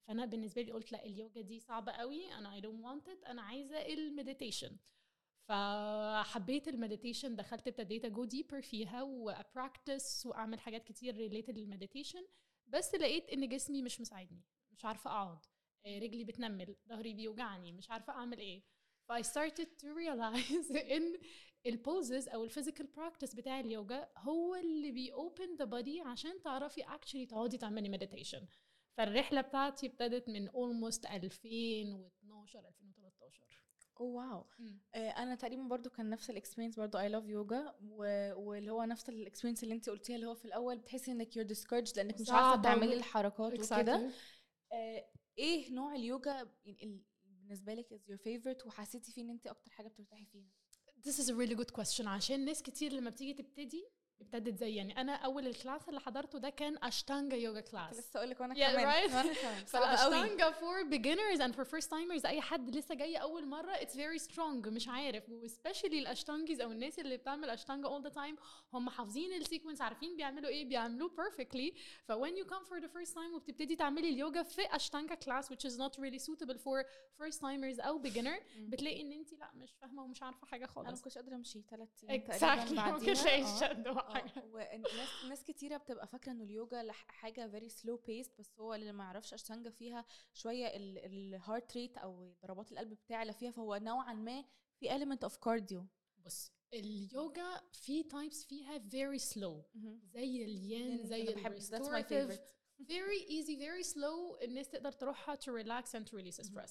فأنا 0.07 0.25
بالنسبة 0.27 0.63
لي 0.63 0.73
قلت 0.73 0.93
لا 0.93 1.05
اليوجا 1.05 1.41
دي 1.41 1.61
صعبة 1.61 1.93
قوي 1.93 2.33
أنا 2.35 2.61
I 2.61 2.63
don't 2.63 2.85
want 2.87 3.11
it 3.13 3.29
أنا 3.29 3.43
عايزة 3.43 3.87
ال 3.87 3.95
meditation 3.95 4.77
فحبيت 5.49 6.69
ال 6.69 6.75
meditation 6.75 7.37
دخلت 7.37 7.69
ابتديت 7.69 8.05
أ 8.05 8.11
go 8.11 8.25
deeper 8.25 8.63
فيها 8.63 9.03
وا 9.03 9.16
practice 9.16 10.27
وأعمل 10.27 10.61
حاجات 10.61 10.85
كتير 10.85 11.17
related 11.17 11.59
لل 11.59 11.69
meditation. 11.69 12.27
بس 12.67 12.95
لقيت 12.95 13.29
إن 13.29 13.49
جسمي 13.49 13.83
مش 13.83 14.01
مساعدني 14.01 14.43
مش 14.73 14.85
عارفة 14.85 15.11
أقعد 15.11 15.47
آه، 15.87 15.99
رجلي 15.99 16.25
بتنمل 16.25 16.77
ظهري 16.89 17.15
بيوجعني 17.15 17.73
مش 17.73 17.91
عارفة 17.91 18.13
أعمل 18.13 18.39
إيه. 18.39 18.63
ف 19.09 19.13
I 19.13 19.23
started 19.23 19.69
to 19.83 19.87
realize 19.87 20.77
إن 20.97 21.19
ال 21.67 21.77
poses 21.77 22.29
أو 22.29 22.45
ال 22.45 22.49
physical 22.49 22.87
practice 22.87 23.35
بتاع 23.35 23.61
اليوجا 23.61 24.09
هو 24.19 24.55
اللي 24.55 24.93
بي 24.93 25.13
open 25.13 25.63
the 25.63 25.67
body 25.67 26.07
عشان 26.07 26.43
تعرفي 26.43 26.83
actually 26.83 27.29
تقعدي 27.31 27.59
تعملي 27.59 27.99
meditation. 27.99 28.45
فالرحلة 28.97 29.41
بتاعتي 29.41 29.87
ابتدت 29.87 30.29
من 30.29 30.49
almost 30.49 31.13
2012 31.13 32.59
2013 32.69 33.62
oh 34.03 34.31
wow. 34.31 34.47
آه 34.95 35.11
أنا 35.11 35.35
تقريبا 35.35 35.63
برضو 35.63 35.91
كان 35.91 36.11
نفس 36.11 36.31
ال 36.31 36.35
experience 36.35 36.77
برضو 36.77 36.99
I 36.99 37.09
love 37.09 37.25
yoga 37.29 37.75
واللي 38.37 38.71
هو 38.71 38.85
نفس 38.85 39.09
ال 39.09 39.13
experience 39.13 39.63
اللي 39.63 39.75
انت 39.75 39.91
قلتيها 39.91 40.17
اللي 40.17 40.27
هو 40.27 40.35
في 40.35 40.45
الأول 40.45 40.79
بتحسي 40.79 41.13
إنك 41.13 41.31
you're 41.35 41.49
discouraged 41.57 41.97
لأنك 41.97 42.21
مش 42.21 42.31
عارفة 42.31 42.63
تعملي 42.63 42.95
الحركات 42.95 43.53
وكده. 43.53 44.09
Exactly. 44.09 44.13
آه 44.73 45.05
إيه 45.39 45.71
نوع 45.73 45.95
اليوجا 45.95 46.43
ال- 46.67 47.03
بالنسبة 47.25 47.75
لك 47.75 47.87
is 47.95 48.11
your 48.13 48.19
favorite 48.19 48.67
وحسيتي 48.67 49.13
فيه 49.13 49.23
إن 49.23 49.31
انت 49.31 49.47
أكتر 49.47 49.71
حاجة 49.71 49.89
بترتاحي 49.89 50.27
فيها؟ 50.27 50.49
This 51.07 51.15
is 51.17 51.29
a 51.29 51.35
really 51.35 51.57
good 51.63 51.75
question. 51.81 52.07
عشان 52.07 52.45
ناس 52.45 52.63
كتير 52.63 52.93
لما 52.93 53.11
بتيجي 53.11 53.35
تبتدي 53.35 53.87
ابتدت 54.21 54.59
زي 54.59 54.75
يعني 54.75 55.01
أنا 55.01 55.15
أول 55.15 55.47
ال 55.47 55.54
class 55.54 55.89
اللي 55.89 56.01
حضرته 56.01 56.39
ده 56.39 56.51
كان 56.51 56.77
أشتانجا 56.83 57.37
yoga 57.37 57.61
class. 57.61 57.99
لسه 57.99 58.19
أقول 58.19 58.31
لك 58.31 58.41
وأنا 58.41 58.55
Yeah, 58.55 58.59
كمان 58.59 59.09
right? 59.11 59.15
وأنا 59.15 59.33
كمان. 59.35 59.65
فالاشتانجا 59.73 60.51
for 60.51 60.83
beginners 60.91 61.39
and 61.41 61.55
for 61.55 61.65
first 61.71 61.89
timers 61.89 62.27
أي 62.27 62.41
حد 62.41 62.77
لسه 62.77 62.95
جاي 62.95 63.17
أول 63.17 63.47
مرة 63.47 63.75
it's 63.75 63.93
very 63.95 64.23
strong 64.33 64.69
مش 64.69 64.89
عارف. 64.89 65.29
و 65.29 65.36
specially 65.36 65.99
الأشتانجيز 65.99 66.61
أو 66.61 66.73
الناس 66.73 66.99
اللي 66.99 67.17
بتعمل 67.17 67.51
أشتانجا 67.51 67.89
all 67.89 68.03
the 68.03 68.15
time 68.15 68.41
هم 68.75 68.91
حافظين 68.91 69.33
ال 69.33 69.38
sequence 69.38 69.81
عارفين 69.81 70.17
بيعملوا 70.17 70.49
إيه 70.51 70.65
بيعملوه 70.65 71.11
perfectly. 71.11 71.77
ف 72.05 72.13
when 72.13 72.37
you 72.43 72.47
come 72.55 72.65
for 72.69 72.81
the 72.85 72.89
first 72.89 73.15
time 73.15 73.35
وبتبتدي 73.35 73.77
تعملي 73.77 74.09
اليوجا 74.09 74.43
في 74.43 74.63
أشتانجا 74.77 75.15
class 75.15 75.45
which 75.45 75.71
is 75.71 75.75
not 75.77 75.93
really 75.99 76.19
suitable 76.19 76.59
for 76.59 76.85
first 77.23 77.39
timers 77.41 77.87
أو 77.87 78.03
beginner. 78.03 78.43
بتلاقي 78.73 79.01
إن 79.03 79.13
انت 79.13 79.33
لأ 79.35 79.51
مش 79.55 79.73
فاهمة 79.81 80.03
ومش 80.03 80.23
عارفة 80.23 80.47
حاجة 80.47 80.65
أنا 80.65 80.73
ما 80.77 80.85
خالص 80.85 81.03
كنتش 81.03 81.19
قادرة 81.19 81.35
أمشي 81.35 81.63
ثلاث 81.71 81.89
أيام 82.11 82.21
تقريبا. 82.21 82.43
شد 84.19 84.39
آه 84.39 84.47
وحاجه 84.47 84.79
وناس 84.95 85.25
ناس 85.29 85.45
كتيرة 85.45 85.77
بتبقى 85.77 86.07
فاكرة 86.07 86.33
إنه 86.33 86.45
اليوجا 86.45 86.83
لح- 86.83 87.07
حاجة 87.11 87.49
very 87.49 87.69
slow 87.69 87.97
paced 87.97 88.39
بس 88.39 88.61
هو 88.61 88.75
اللي 88.75 88.93
ما 88.93 89.05
يعرفش 89.05 89.35
اشتانجا 89.35 89.71
فيها 89.71 90.05
شوية 90.33 90.67
ال 91.07 91.18
heart 91.18 91.77
rate 91.77 91.99
أو 91.99 92.35
ضربات 92.43 92.73
القلب 92.73 92.95
بتعلى 92.95 93.33
فيها 93.33 93.51
فهو 93.51 93.77
نوعا 93.77 94.13
ما 94.15 94.45
في 94.81 94.89
element 94.91 95.29
of 95.29 95.33
cardio. 95.33 95.83
بص 96.19 96.53
اليوجا 96.75 97.61
في 97.73 98.03
types 98.03 98.45
فيها 98.45 98.79
very 98.79 99.19
slow. 99.21 99.77
زي 100.15 100.45
الين 100.45 101.07
زي 101.07 101.23
ال 101.35 101.43
restorative 101.43 102.41
very 102.83 103.29
easy 103.29 103.57
very 103.59 103.93
slow. 103.95 104.43
الناس 104.43 104.69
تقدر 104.69 104.93
تروحها 104.93 105.37
to 105.37 105.49
relax 105.65 105.87
and 105.89 106.05
to 106.11 106.13
release 106.15 106.41
مهم. 106.41 106.51
stress. 106.67 106.71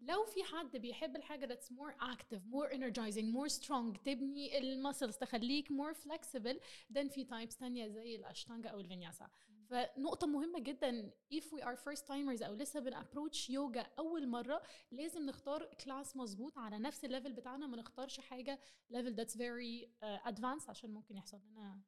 لو 0.00 0.24
في 0.24 0.44
حد 0.44 0.76
بيحب 0.76 1.16
الحاجة 1.16 1.46
that's 1.54 1.68
more 1.72 1.94
active 2.14 2.40
more 2.52 2.70
energizing 2.72 3.34
more 3.34 3.48
strong 3.60 4.02
تبني 4.04 4.58
ال 4.58 4.65
muscles 4.65 5.16
تخليك 5.16 5.68
more 5.68 5.94
flexible 5.94 6.56
then 6.92 7.08
في 7.08 7.24
types 7.24 7.58
تانية 7.58 7.88
زي 7.88 8.16
الأشتانجا 8.16 8.70
أو 8.70 8.80
الفينياسا 8.80 9.28
فنقطة 9.70 10.26
مهمة 10.26 10.58
جدا 10.58 11.10
if 11.34 11.44
we 11.44 11.62
are 11.62 11.76
first 11.76 12.02
timers 12.06 12.42
أو 12.42 12.54
لسه 12.54 12.80
بن 12.80 12.94
approach 12.94 13.50
يوجا 13.50 13.86
أول 13.98 14.28
مرة 14.28 14.62
لازم 14.90 15.26
نختار 15.26 15.74
class 15.74 16.16
مظبوط 16.16 16.58
على 16.58 16.78
نفس 16.78 17.04
ال 17.04 17.09
level 17.09 17.32
بتاعنا 17.32 17.66
ما 17.66 17.76
نختارش 17.76 18.20
حاجة 18.20 18.58
level 18.92 19.12
that's 19.16 19.34
very 19.36 19.86
uh, 20.02 20.30
advanced 20.30 20.68
عشان 20.68 20.90
ممكن 20.90 21.16
يحصل 21.16 21.40
لنا 21.50 21.80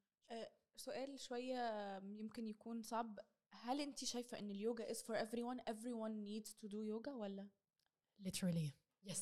سؤال 0.77 1.21
شوية 1.21 1.97
يمكن 1.99 2.47
يكون 2.47 2.83
صعب. 2.83 3.19
هل 3.51 3.81
انت 3.81 4.05
شايفة 4.05 4.39
إن 4.39 4.51
اليوجا 4.51 4.93
is 4.93 4.97
for 4.97 5.15
everyone 5.17 5.61
everyone 5.71 6.25
needs 6.25 6.51
to 6.63 6.69
do 6.69 6.77
yoga 6.93 7.09
ولا؟ 7.09 7.49
Literally. 8.27 8.71
Yes. 9.09 9.19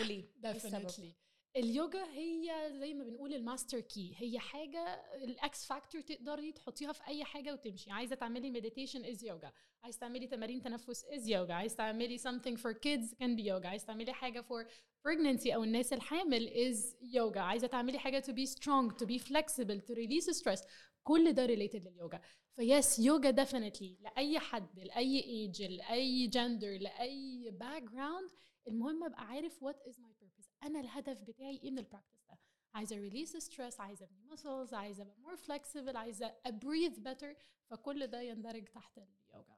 إيه 0.00 0.28
definitely. 0.42 1.12
اليوجا 1.56 2.04
هي 2.04 2.72
زي 2.72 2.94
ما 2.94 3.04
بنقول 3.04 3.34
ال 3.34 3.41
master 3.41 3.80
key 3.80 4.14
هي 4.18 4.38
حاجة 4.38 5.02
ال 5.24 5.45
X 5.45 5.66
factor 5.66 6.00
تقدري 6.00 6.52
تحطيها 6.52 6.92
في 6.92 7.06
أي 7.06 7.24
حاجة 7.24 7.52
وتمشي. 7.52 7.90
عايزة 7.90 8.14
تعملي 8.14 8.50
meditation 8.50 9.04
is 9.04 9.24
yoga 9.24 9.52
عايز 9.82 9.98
تعملي 9.98 10.26
تمارين 10.26 10.62
تنفس 10.62 11.04
is 11.04 11.28
yoga 11.28 11.54
عايز 11.54 11.76
تعملي 11.76 12.18
something 12.18 12.56
for 12.56 12.74
kids 12.74 13.14
can 13.14 13.36
be 13.36 13.42
yoga. 13.42 13.66
عايز 13.66 13.84
تعملي 13.84 14.12
حاجة 14.12 14.40
for 14.40 14.66
pregnancy 15.08 15.54
أو 15.54 15.64
الناس 15.64 15.92
الحامل 15.92 16.48
is 16.48 16.94
يوجا 17.02 17.40
عايزة 17.40 17.66
تعملي 17.66 17.98
حاجة 17.98 18.22
to 18.26 18.32
be 18.32 18.46
strong 18.46 18.94
to 19.02 19.06
be 19.06 19.18
flexible 19.18 19.80
to 19.80 19.94
release 19.94 20.38
stress. 20.38 20.66
كل 21.02 21.32
ده 21.32 21.46
related 21.46 21.76
لليوجا. 21.86 22.20
ف 22.56 22.66
yes 22.66 22.98
يوجا 22.98 23.30
definitely 23.30 23.96
لأي 24.00 24.38
حد 24.38 24.78
لأي 24.80 25.20
age 25.24 25.62
لأي 25.62 26.26
جندر 26.26 26.78
لأي 26.78 27.50
background 27.50 28.30
المهم 28.68 29.04
أبقى 29.04 29.26
عارف 29.26 29.62
what 29.62 29.82
is 29.88 30.00
my 30.00 30.14
purpose 30.20 30.50
أنا 30.62 30.80
الهدف 30.80 31.22
بتاعي 31.22 31.60
إيه 31.62 31.70
من 31.70 31.78
ال 31.78 31.83
practice 31.83 32.22
ده؟ 32.28 32.38
عايزة 32.74 32.96
release 32.96 33.36
stress 33.36 33.80
عايزة 33.80 34.04
أبني 34.04 34.22
muscles 34.24 34.74
عايزة 34.74 35.02
أبقى 35.02 35.16
more 35.18 35.36
flexible 35.36 35.96
عايزة 35.96 36.34
ا 36.46 36.52
breathe 36.52 36.98
better 36.98 37.36
فكل 37.66 38.06
ده 38.06 38.20
يندرج 38.20 38.64
تحت 38.64 38.98
اليوجا. 38.98 39.56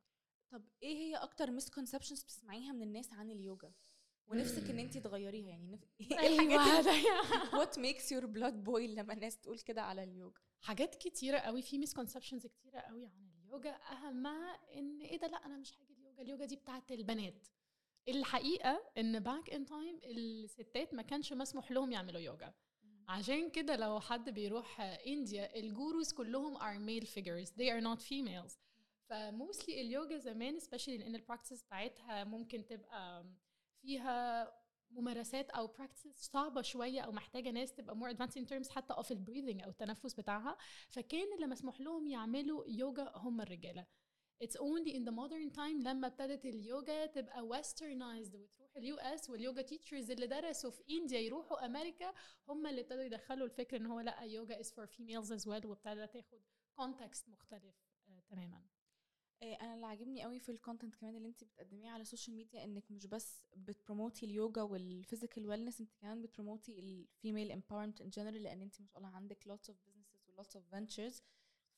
طب 0.50 0.62
إيه 0.82 0.96
هي 0.96 1.16
أكتر 1.16 1.50
misconceptions 1.50 2.22
بتسمعيها 2.22 2.72
من 2.72 2.82
الناس 2.82 3.12
عن 3.12 3.30
اليوجا؟ 3.30 3.72
ونفسك 4.32 4.70
إن 4.70 4.78
انت 4.78 4.98
تغيريها 4.98 5.48
يعني 5.48 5.70
نف... 5.70 5.80
إيه 6.12 6.18
أيوه 6.18 7.58
what 7.58 7.78
makes 7.78 8.12
your 8.12 8.26
blood 8.26 8.64
boil 8.64 8.94
لما 8.94 9.12
الناس 9.12 9.38
تقول 9.38 9.58
كده 9.58 9.82
على 9.82 10.02
اليوجا؟ 10.04 10.40
حاجات 10.60 10.94
كتيرة 10.94 11.38
قوي 11.38 11.62
في 11.62 11.78
misconceptions 11.78 12.46
كتيرة 12.46 12.78
قوي 12.80 13.06
عن 13.06 13.30
اليوجا. 13.44 13.70
اهمها 13.70 14.58
إن 14.74 15.00
إيه 15.00 15.18
ده؟ 15.18 15.26
لأ 15.28 15.46
أنا 15.46 15.56
مش 15.56 15.72
هاجي 15.74 15.92
اليوجا. 15.92 16.22
اليوجا 16.22 16.44
دي 16.44 16.56
بتاعت 16.56 16.92
البنات. 16.92 17.46
الحقيقة 18.08 18.82
إن 18.98 19.20
back 19.20 19.50
in 19.50 19.66
time 19.66 19.98
الستات 20.04 20.94
ما 20.94 21.02
كانش 21.02 21.32
مسموح 21.32 21.72
لهم 21.72 21.92
يعملوا 21.92 22.20
يوجا. 22.20 22.54
عشان 23.08 23.50
كده 23.50 23.76
لو 23.76 24.00
حد 24.00 24.30
بيروح 24.30 24.80
انديا 24.80 25.58
ال 25.58 25.67
gurus 25.67 26.12
كلهم 26.12 26.58
are 26.58 26.78
male 26.78 27.06
figures. 27.08 27.48
They 27.50 27.68
are 27.70 27.84
not 27.84 28.02
females. 28.02 28.58
ف 29.08 29.19
mostly 29.19 29.80
اليوجا 29.80 30.18
زمان 30.18 30.60
especially 30.60 30.88
لأن 30.88 31.14
ال 31.14 31.20
practice 31.20 31.62
بتاعتها 31.62 32.24
ممكن 32.24 32.66
تبقى 32.66 33.26
فيها 33.82 34.52
ممارسات 34.90 35.50
أو 35.50 35.66
practices 35.66 36.08
صعبة 36.14 36.62
شوية 36.62 37.00
أو 37.00 37.12
محتاجة 37.12 37.50
ناس 37.50 37.74
تبقى 37.74 37.96
more 37.96 38.14
advanced 38.16 38.36
in 38.42 38.46
terms 38.46 38.68
حتى 38.70 38.94
of 38.94 39.10
ال 39.10 39.16
breathing 39.16 39.62
أو 39.62 39.70
التنفس 39.70 40.14
بتاعها 40.14 40.56
فكان 40.88 41.32
اللي 41.34 41.46
مسموح 41.46 41.80
لهم 41.80 42.06
يعملوا 42.06 42.64
يوجا 42.68 43.12
هم 43.16 43.40
الرجالة. 43.40 43.86
It's 44.44 44.56
only 44.56 44.92
in 44.94 45.04
the 45.04 45.12
modern 45.12 45.50
time 45.56 45.84
لما 45.86 46.06
ابتدت 46.06 46.44
اليوجا 46.44 47.06
تبقى 47.06 47.48
westernized 47.48 48.34
وتروح 48.34 48.76
ال 48.76 48.96
US 48.96 49.30
واليوجا 49.30 49.62
teachers 49.62 50.10
اللي 50.10 50.26
درسوا 50.26 50.70
في 50.70 50.82
India 50.90 51.18
يروحوا 51.18 51.66
أمريكا 51.66 52.12
هم 52.48 52.66
اللي 52.66 52.80
ابتدوا 52.80 53.02
يدخلوا 53.02 53.46
الفكر 53.46 53.76
إن 53.76 53.86
هو 53.86 54.00
لأ 54.00 54.22
يوجا 54.22 54.62
is 54.62 54.66
for 54.66 54.86
females 54.86 55.28
as 55.30 55.44
well 55.46 55.64
وابتدى 55.66 56.06
تاخد 56.06 56.40
context 56.80 57.28
مختلف 57.28 57.74
آه 58.08 58.22
تماما. 58.30 58.71
أنا 59.42 59.74
اللي 59.74 59.86
عاجبني 59.86 60.22
قوي 60.22 60.40
في 60.40 60.52
ال 60.52 60.58
content 60.58 60.94
كمان 60.94 61.16
اللي 61.16 61.28
انت 61.28 61.44
بتقدميه 61.44 61.90
على 61.90 62.02
ال 62.02 62.07
social 62.07 62.36
media 62.36 62.64
إنك 62.64 62.90
مش 62.90 63.06
بس 63.06 63.44
بت 63.56 63.70
promote 63.70 64.19
ي 64.19 64.26
اليوجا 64.26 64.62
وال 64.62 64.79
physical 64.79 65.46
wellness 65.46 65.80
انت 65.80 65.92
كمان 65.94 66.22
بت 66.22 66.35
promote 66.35 66.78
ي 66.78 66.88
ال 66.88 66.97
female 66.97 67.52
empowerment 67.52 68.00
in 68.00 68.10
general 68.10 68.42
لأن 68.42 68.62
انت 68.62 68.80
ما 68.80 68.86
شاء 68.86 68.98
الله 68.98 69.08
عندك 69.16 69.44
lots 69.44 69.70
of 69.70 69.74
businesses 69.74 70.28
و 70.28 70.42
lots 70.42 70.56
of 70.56 70.76
ventures. 70.76 71.22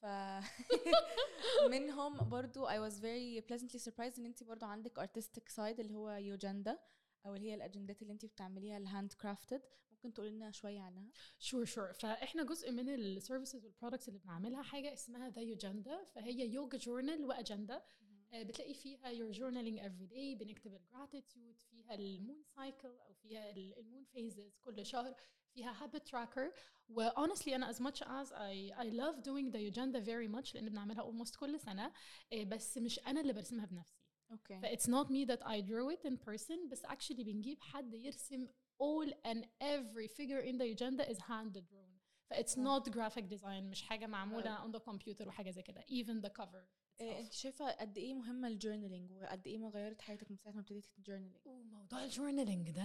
ف 0.02 0.06
منهم 1.70 2.28
برضو 2.28 2.68
I 2.68 2.90
was 2.90 2.94
very 2.94 3.46
pleasantly 3.48 3.80
surprised 3.84 4.18
إن 4.18 4.24
انت 4.24 4.44
برضو 4.44 4.66
عندك 4.66 5.00
artistic 5.00 5.54
side 5.56 5.80
اللي 5.80 5.94
هو 5.94 6.10
Yogenda 6.10 6.78
أو 7.26 7.34
اللي 7.34 7.50
هي 7.50 7.54
الأجندات 7.54 8.02
اللي 8.02 8.12
انت 8.12 8.26
بتعمليها 8.26 8.76
ال 8.76 8.83
hand 8.83 9.12
crafted 9.12 9.62
ممكن 10.04 10.14
تقولي 10.14 10.30
لنا 10.30 10.50
شوية 10.50 10.80
عنها؟ 10.80 11.10
sure 11.38 11.64
sure 11.64 11.92
فإحنا 11.92 12.42
جزء 12.42 12.72
من 12.72 12.88
ال 12.88 12.97
services 12.97 13.64
وال 13.64 13.73
products 13.73 14.08
اللي 14.08 14.18
بنعملها 14.18 14.62
حاجة 14.62 14.92
اسمها 14.92 15.30
the 15.30 15.42
Yogenda 15.42 16.04
فهي 16.04 16.52
يوجا 16.52 16.78
journal 16.78 17.24
واجندا 17.24 17.82
بتلاقي 18.34 18.74
فيها 18.74 19.12
your 19.14 19.34
journaling 19.34 19.80
every 19.80 20.08
day. 20.08 20.38
بنكتب 20.38 20.74
ال 20.74 20.83
gratitude 20.83 21.60
فيها 21.60 21.94
ال 21.94 22.04
moon 22.04 22.42
cycle 22.42 22.88
أو 22.88 23.12
فيها 23.12 23.50
ال 23.50 23.61
moon 23.61 24.06
phases 24.14 24.60
كل 24.64 24.86
شهر. 24.86 25.14
فيها 25.54 25.74
habit 25.74 26.00
tracker. 26.10 26.52
و 26.88 27.10
honestly 27.10 27.48
أنا 27.48 27.72
as 27.72 27.76
much 27.76 28.02
as 28.02 28.32
I, 28.32 28.72
I 28.76 28.88
love 28.90 29.22
doing 29.22 29.50
the 29.50 29.72
agenda 29.72 30.00
very 30.00 30.28
much 30.28 30.54
لأن 30.54 30.68
بنعملها 30.68 31.12
almost 31.12 31.36
كل 31.36 31.60
سنة. 31.60 31.92
آه، 32.32 32.44
بس 32.44 32.78
مش 32.78 32.98
أنا 33.06 33.20
اللي 33.20 33.32
برسمها 33.32 33.66
بنفسي. 33.66 33.98
okay 34.30 34.60
ف 34.60 34.66
it's 34.66 34.86
not 34.86 35.08
me 35.08 35.26
that 35.30 35.42
I 35.46 35.60
drew 35.60 35.90
it 35.96 36.10
in 36.10 36.16
person. 36.16 36.68
بس 36.70 36.86
actually 36.86 37.20
بنجيب 37.22 37.60
حد 37.60 37.94
يرسم 37.94 38.48
all 38.82 39.12
and 39.30 39.44
every 39.62 40.08
figure 40.08 40.40
in 40.50 40.58
the 40.58 40.74
agenda 40.74 41.04
is 41.12 41.18
hand 41.18 41.52
drawn 41.68 41.94
ف 42.30 42.32
it's 42.34 42.58
آه. 42.58 42.80
not 42.80 42.90
graphic 42.90 43.24
design 43.34 43.62
مش 43.62 43.82
حاجة 43.82 44.06
معمولة 44.06 44.56
on 44.66 44.76
the 44.76 44.80
computer 44.80 45.26
وحاجة 45.26 45.50
زي 45.50 45.62
كده. 45.62 45.80
Even 45.80 46.26
the 46.26 46.30
cover 46.42 46.64
إيه، 47.00 47.14
itself. 47.14 47.24
انت 47.24 47.32
شايفة 47.32 47.70
قد 47.70 47.98
إيه 47.98 48.14
مهمة 48.14 48.48
ال 48.48 48.54
journaling 48.54 49.12
وقد 49.12 49.46
إيه 49.46 49.58
ما 49.58 49.68
غيرت 49.68 50.00
حياتك 50.00 50.30
من 50.30 50.36
ساعة 50.36 50.52
ما 50.52 50.60
ابتديتي 50.60 50.92
ال 50.98 51.02
journaling 51.02 51.36
وموضوع 51.46 52.04
ال 52.04 52.10
journaling 52.10 52.70
ده 52.70 52.82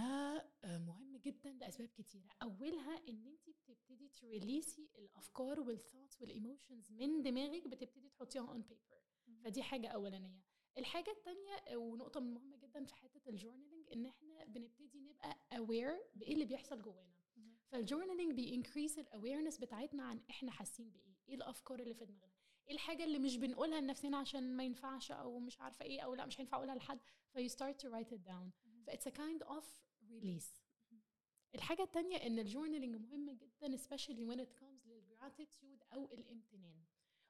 آه، 0.64 0.78
مهم 0.78 1.16
جدا 1.16 1.50
لأسباب 1.50 1.88
كتيرة. 1.88 2.28
أولها 2.42 3.08
إن 3.08 3.26
انت 3.26 3.50
بتبتدي 3.50 4.08
ت 4.08 4.17
release 4.17 4.79
ي 4.79 4.88
الأفكار 4.98 5.60
وال 5.60 5.72
thoughts 5.72 6.22
وال 6.22 6.36
emotions 6.36 6.92
من 6.92 7.22
دماغك 7.22 7.68
بتبتدي 7.68 8.08
تحطيها 8.08 8.42
on 8.48 8.62
paper 8.62 9.00
فدي 9.44 9.62
حاجة 9.62 9.88
أولانية. 9.88 10.40
الحاجة 10.78 11.10
الثانية 11.10 11.76
ونقطة 11.76 12.20
من 12.20 12.34
مهمة 12.34 12.56
جدا 12.56 12.84
في 12.84 12.94
حتة 12.94 13.28
ال 13.28 13.33
journaling 13.33 13.79
إن 13.92 14.06
إحنا 14.06 14.44
بنبتدي 14.44 15.00
نبقى 15.00 15.36
aware 15.56 16.00
بإيه 16.14 16.34
اللي 16.34 16.44
بيحصل 16.44 16.82
جوانا. 16.82 17.14
مهم. 17.36 17.56
فال 17.68 17.79
journaling 17.79 18.32
بي 18.32 18.45
increase 18.45 18.98
ال 18.98 19.04
awareness 19.04 19.58
بتاعتنا 19.58 20.02
عن 20.02 20.20
إحنا 20.30 20.50
حاسين 20.50 20.90
بإيه 20.90 21.14
إيه 21.28 21.34
الأفكار 21.34 21.78
اللي 21.80 21.94
في 21.94 22.04
دماغنا 22.04 22.30
إيه 22.68 22.74
الحاجة 22.74 23.04
اللي 23.04 23.18
مش 23.18 23.36
بنقولها 23.36 23.80
لنفسنا 23.80 24.16
عشان 24.16 24.56
ما 24.56 24.64
ينفعش 24.64 25.12
أو 25.12 25.38
مش 25.38 25.60
عارفة 25.60 25.84
إيه 25.84 26.00
أو 26.00 26.14
لأ 26.14 26.26
مش 26.26 26.40
هينفع 26.40 26.56
أقولها 26.56 26.74
لحد. 26.74 27.00
ف 27.32 27.48
you 27.48 27.60
start 27.60 27.80
to 27.80 27.88
write 27.88 28.12
it 28.12 28.20
down 28.20 28.50
ف 28.86 28.90
it's 28.90 29.06
a 29.06 29.10
kind 29.10 29.42
of 29.42 29.82
release 30.10 30.62
الحاجة 31.54 31.82
التانية 31.82 32.16
إن 32.16 32.38
ال 32.38 32.43
journaling 32.43 32.96
مهمة 32.96 33.32
جدا 33.32 33.76
especially 33.76 34.24
when 34.30 34.40
it 34.40 34.60
comes 34.60 34.86
لل 34.86 35.03
gratitude 35.03 35.82
أو 35.92 36.04
الامتنان. 36.04 36.84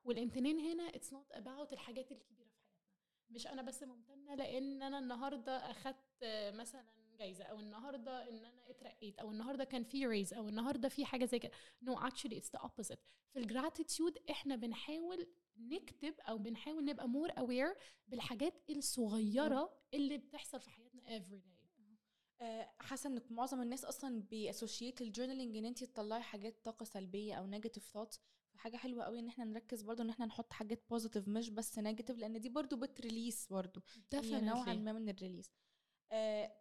والامتنان 0.04 0.58
هنا 0.60 0.82
it's 0.82 1.12
not 1.12 1.32
about 1.32 1.72
الحاجات 1.72 2.12
الكبيرة 2.12 2.48
في 2.48 2.60
حياتنا. 2.60 2.90
مش 3.30 3.46
أنا 3.46 3.62
بس 3.62 3.82
ممتنة 3.82 4.34
لأن 4.34 4.82
أنا 4.82 4.98
النهارده 4.98 5.70
أخدت 5.70 6.09
مثلا 6.50 6.84
جايزة 7.18 7.44
أو 7.44 7.60
النهارده 7.60 8.28
إن 8.28 8.44
أنا 8.44 8.70
اترقيت 8.70 9.18
أو 9.18 9.30
النهارده 9.30 9.64
كان 9.64 9.84
في 9.84 10.06
raise 10.06 10.34
أو 10.34 10.48
النهارده 10.48 10.88
في 10.88 11.04
حاجة 11.04 11.24
زي 11.24 11.38
كده. 11.38 11.52
no 11.82 11.98
actually 11.98 12.36
it's 12.38 12.52
the 12.52 12.58
opposite 12.58 12.98
في 13.32 13.38
ال 13.38 13.46
gratitude 13.46 14.18
إحنا 14.30 14.56
بنحاول 14.56 15.26
نكتب 15.56 16.14
أو 16.20 16.38
بنحاول 16.38 16.84
نبقى 16.84 17.08
more 17.08 17.30
aware 17.38 17.74
بالحاجات 18.08 18.54
الصغيرة 18.70 19.80
اللي 19.94 20.18
بتحصل 20.18 20.60
في 20.60 20.70
حياتنا 20.70 21.02
day. 21.18 22.40
آه، 22.40 22.70
حاسة 22.78 23.08
ان 23.10 23.22
معظم 23.30 23.62
الناس 23.62 23.84
أصلا 23.84 24.22
بي 24.22 24.36
associate 24.36 25.00
ال 25.02 25.07
journaling 25.07 25.56
إن 25.56 25.64
انت 25.64 25.84
تطلعي 25.84 26.22
حاجات 26.22 26.64
طاقة 26.64 26.84
سلبية 26.84 27.34
أو 27.34 27.46
negative 27.46 27.84
thoughts 27.84 28.20
فحاجة 28.54 28.76
حلوة 28.76 29.04
قوي 29.04 29.18
إن 29.18 29.28
إحنا 29.28 29.44
نركز 29.44 29.82
برضو 29.82 30.02
إن 30.02 30.10
إحنا 30.10 30.26
نحط 30.26 30.52
حاجات 30.52 30.82
positive 30.90 31.28
مش 31.28 31.50
بس 31.50 31.78
negative 31.78 32.18
لأن 32.18 32.40
دي 32.40 32.48
برضو 32.48 32.76
بت 32.76 32.92
release 32.92 33.46
برضو. 33.50 33.80
هي 34.14 34.40
نوعا 34.40 34.64
ما 34.84 34.92
من 34.92 35.08
ال 35.08 35.13
release 35.13 35.50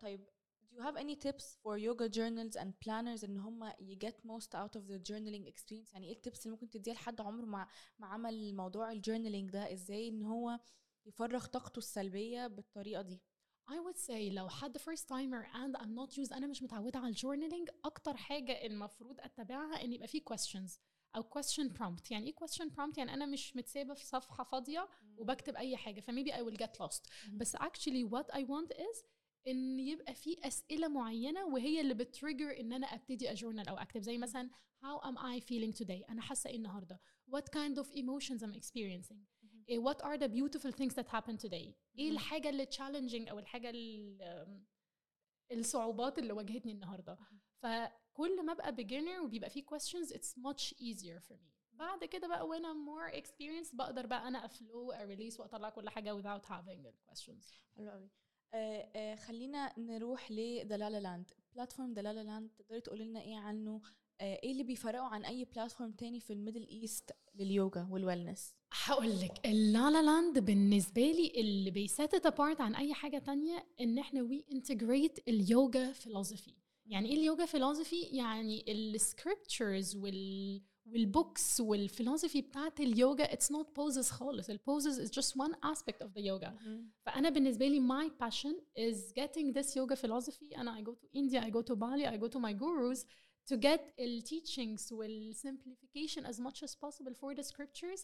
طيب 0.02 0.26
do 0.72 0.76
you 0.76 0.82
have 0.84 0.96
any 0.98 1.16
tips 1.16 1.46
for 1.64 1.78
yoga 1.78 2.08
journals 2.10 2.56
and 2.62 2.72
planners 2.86 3.24
إن 3.24 3.38
هم 3.40 3.70
you 3.72 3.96
get 4.06 4.16
most 4.26 4.54
out 4.56 4.76
of 4.80 4.84
the 4.88 5.00
journaling 5.10 5.48
experience 5.48 5.94
يعني 5.94 6.08
إيه 6.08 6.14
ال 6.14 6.19
tips 6.19 6.40
اللي 6.46 6.52
ممكن 6.52 6.70
تديها 6.70 6.94
لحد 6.94 7.22
عمره 7.22 7.46
ما 7.46 7.68
ما 8.00 8.08
عمل 8.08 8.56
موضوع 8.56 8.92
ال 8.92 8.97
journaling 8.97 9.50
ده؟ 9.50 9.74
إزاي 9.74 10.08
إن 10.10 10.24
هو 10.24 10.60
يفرغ 11.06 11.46
طاقته 11.46 11.78
السلبية 11.80 12.48
بالطريقة 12.48 13.02
دي؟ 13.02 13.22
I 13.70 13.72
would 13.72 13.98
say 14.08 14.12
لو 14.34 14.50
حد 14.50 14.78
first 14.78 15.02
timer 15.08 15.46
and 15.56 15.78
I'm 15.82 15.94
not 15.96 16.16
used 16.18 16.34
أنا 16.34 16.48
مش 16.48 16.64
متعودة 16.64 17.00
على 17.00 17.08
ال 17.10 17.15
journaling 17.15 17.70
أكتر 17.86 18.18
حاجة 18.18 18.66
المفروض 18.66 19.20
أتبعها 19.20 19.84
إن 19.84 19.94
يبقى 19.94 20.08
فيه 20.08 20.22
questions 20.34 20.72
أو 21.16 21.24
question 21.24 21.70
prompt. 21.78 22.12
يعني 22.12 22.28
إيه 22.28 22.36
question 22.36 22.66
prompt 22.70 22.98
يعني 22.98 23.14
أنا 23.14 23.26
مش 23.26 23.56
متسابة 23.56 23.94
في 23.94 24.06
صفحة 24.06 24.44
فاضية 24.44 24.90
وبكتب 25.18 25.56
أي 25.56 25.78
حاجة 25.78 26.02
ف 26.02 26.07
maybe 26.07 26.32
I 26.32 26.40
will 26.40 26.58
get 26.58 26.80
lost. 26.86 27.02
بس 27.34 27.56
actually 27.56 28.04
what 28.12 28.36
I 28.36 28.40
want 28.44 28.72
is 28.78 29.04
إن 29.48 29.80
يبقى 29.80 30.16
في 30.16 30.48
أسئلة 30.48 30.88
معينة 30.88 31.46
وهي 31.46 31.82
اللي 31.82 31.94
بت 31.94 32.09
trigger 32.09 32.60
إن 32.60 32.74
أنا 32.74 32.88
أبتدي 32.88 33.32
أ 33.32 33.36
journal 33.36 33.68
أو 33.68 33.78
أكتب. 33.78 34.02
زي 34.02 34.18
مثلا 34.18 34.50
how 34.84 35.02
am 35.06 35.18
I 35.18 35.42
feeling 35.46 35.74
today 35.84 36.10
أنا 36.10 36.22
حاسة 36.22 36.50
إيه 36.50 36.56
النهارده؟ 36.58 37.00
What 37.32 37.44
kind 37.44 37.78
of 37.84 37.88
emotions 37.92 38.42
I'm 38.44 38.54
experiencing 38.62 39.18
إيه 39.70 39.80
what 39.84 39.98
are 39.98 40.18
the 40.18 40.28
beautiful 40.28 40.72
things 40.72 40.94
that 40.96 41.08
happened 41.08 41.40
today 41.48 41.74
إيه. 41.98 42.12
الحاجة 42.12 42.50
اللي 42.50 42.66
challenging 42.66 43.30
أو 43.30 43.40
الحاجة 43.40 43.70
ال- 43.70 44.62
الصعوبات 45.52 46.20
اللي 46.20 46.34
واجهتني 46.34 46.72
النهارده؟ 46.72 47.18
فكل 47.62 48.46
ما 48.46 48.52
أبقى 48.54 48.76
beginner 48.76 49.24
وبيبقى 49.24 49.50
فيه 49.50 49.64
questions 49.64 50.08
it's 50.14 50.34
much 50.38 50.74
easier 50.74 51.20
for 51.28 51.34
me. 51.36 51.50
بعد 51.72 52.06
كده 52.06 52.28
بقى 52.28 52.48
when 52.48 52.62
I'm 52.64 52.86
more 52.90 53.22
experienced 53.22 53.76
بقدر 53.76 54.06
بقى 54.06 54.28
أنا 54.28 54.46
أ 54.46 54.55
flow 54.55 54.92
أ 54.92 54.98
release 54.98 55.40
وأطلع 55.40 55.70
كل 55.70 55.90
حاجة 55.90 56.22
without 56.22 56.46
having 56.46 56.84
the 56.88 56.92
questions. 57.12 57.54
حلو 57.78 57.90
قوي 57.92 58.10
آه 58.54 58.90
آه 58.96 59.16
خلينا 59.16 59.80
نروح 59.80 60.32
لدلالا 60.32 61.00
لاند 61.00 61.32
بلاتفورم 61.56 61.94
دلالا 61.94 62.24
لاند 62.24 62.50
تقدري 62.58 62.82
تقولي 62.82 63.04
لنا 63.04 63.22
إيه 63.22 63.36
عنه؟ 63.36 63.82
آه 64.22 64.40
إيه 64.44 64.52
اللي 64.52 64.64
بيفرقه 64.64 65.04
عن 65.04 65.26
أي 65.26 65.46
platform 65.46 65.92
تاني 65.92 66.20
في 66.20 66.34
ال 66.34 66.39
Middle 66.39 66.68
East 66.68 67.12
لليوجا 67.36 67.88
وال 67.92 68.04
wellness 68.04 68.54
هقول 68.84 69.20
لك 69.20 69.46
ال 69.46 70.02
La 70.02 70.11
La 70.11 70.21
Land 70.21 70.40
بالنسبة 70.40 71.02
لي 71.12 71.32
اللي 71.36 71.72
بي 71.72 71.89
set 71.89 72.14
it 72.14 72.26
apart 72.26 72.62
عن 72.62 72.76
أي 72.76 72.94
حاجة 72.94 73.18
تانية 73.18 73.66
إن 73.82 73.98
إحنا 73.98 74.22
we 74.22 74.46
integrate 74.52 75.20
اليوجا 75.28 75.92
philosophy 75.92 76.54
يعني 76.86 77.10
إيه 77.10 77.16
اليوجا 77.16 77.46
philosophy 77.46 78.02
يعني 78.02 78.66
ال 78.72 78.83
scriptures 78.83 79.96
وال 79.96 80.62
والبوكس 80.89 81.61
والفيلوسفي 81.61 82.43
بتاعت 82.43 82.81
اليوجا 82.81 83.33
اتس 83.33 83.53
نوت 83.53 83.77
بوزز 83.77 84.11
خالص 84.11 84.51
البوزز 84.51 85.01
is 85.01 85.13
just 85.21 85.31
one 85.33 85.55
aspect 85.73 86.07
of 86.07 86.11
the 86.15 86.23
yoga 86.23 86.51
فانا 87.07 87.31
بالنسبه 87.31 87.69
لي 87.69 87.81
my 87.81 88.11
passion 88.25 88.55
is 88.79 89.13
getting 89.13 89.53
this 89.53 89.75
yoga 89.77 89.97
philosophy 89.97 90.55
and 90.55 90.69
I 90.69 90.83
go 90.83 90.95
to 90.95 91.07
India 91.15 91.41
I 91.41 91.51
go 91.51 91.63
to 91.63 91.77
Bali 91.77 92.07
I 92.07 92.17
go 92.17 92.29
to 92.29 92.39
my 92.39 92.53
gurus 92.53 93.01
to 93.51 93.57
get 93.57 93.81
the 93.99 94.21
teachings 94.33 94.83
will 94.99 95.19
simplification 95.47 96.23
as 96.31 96.37
much 96.47 96.59
as 96.67 96.73
possible 96.85 97.15
for 97.23 97.31
the 97.39 97.45
scriptures 97.53 98.01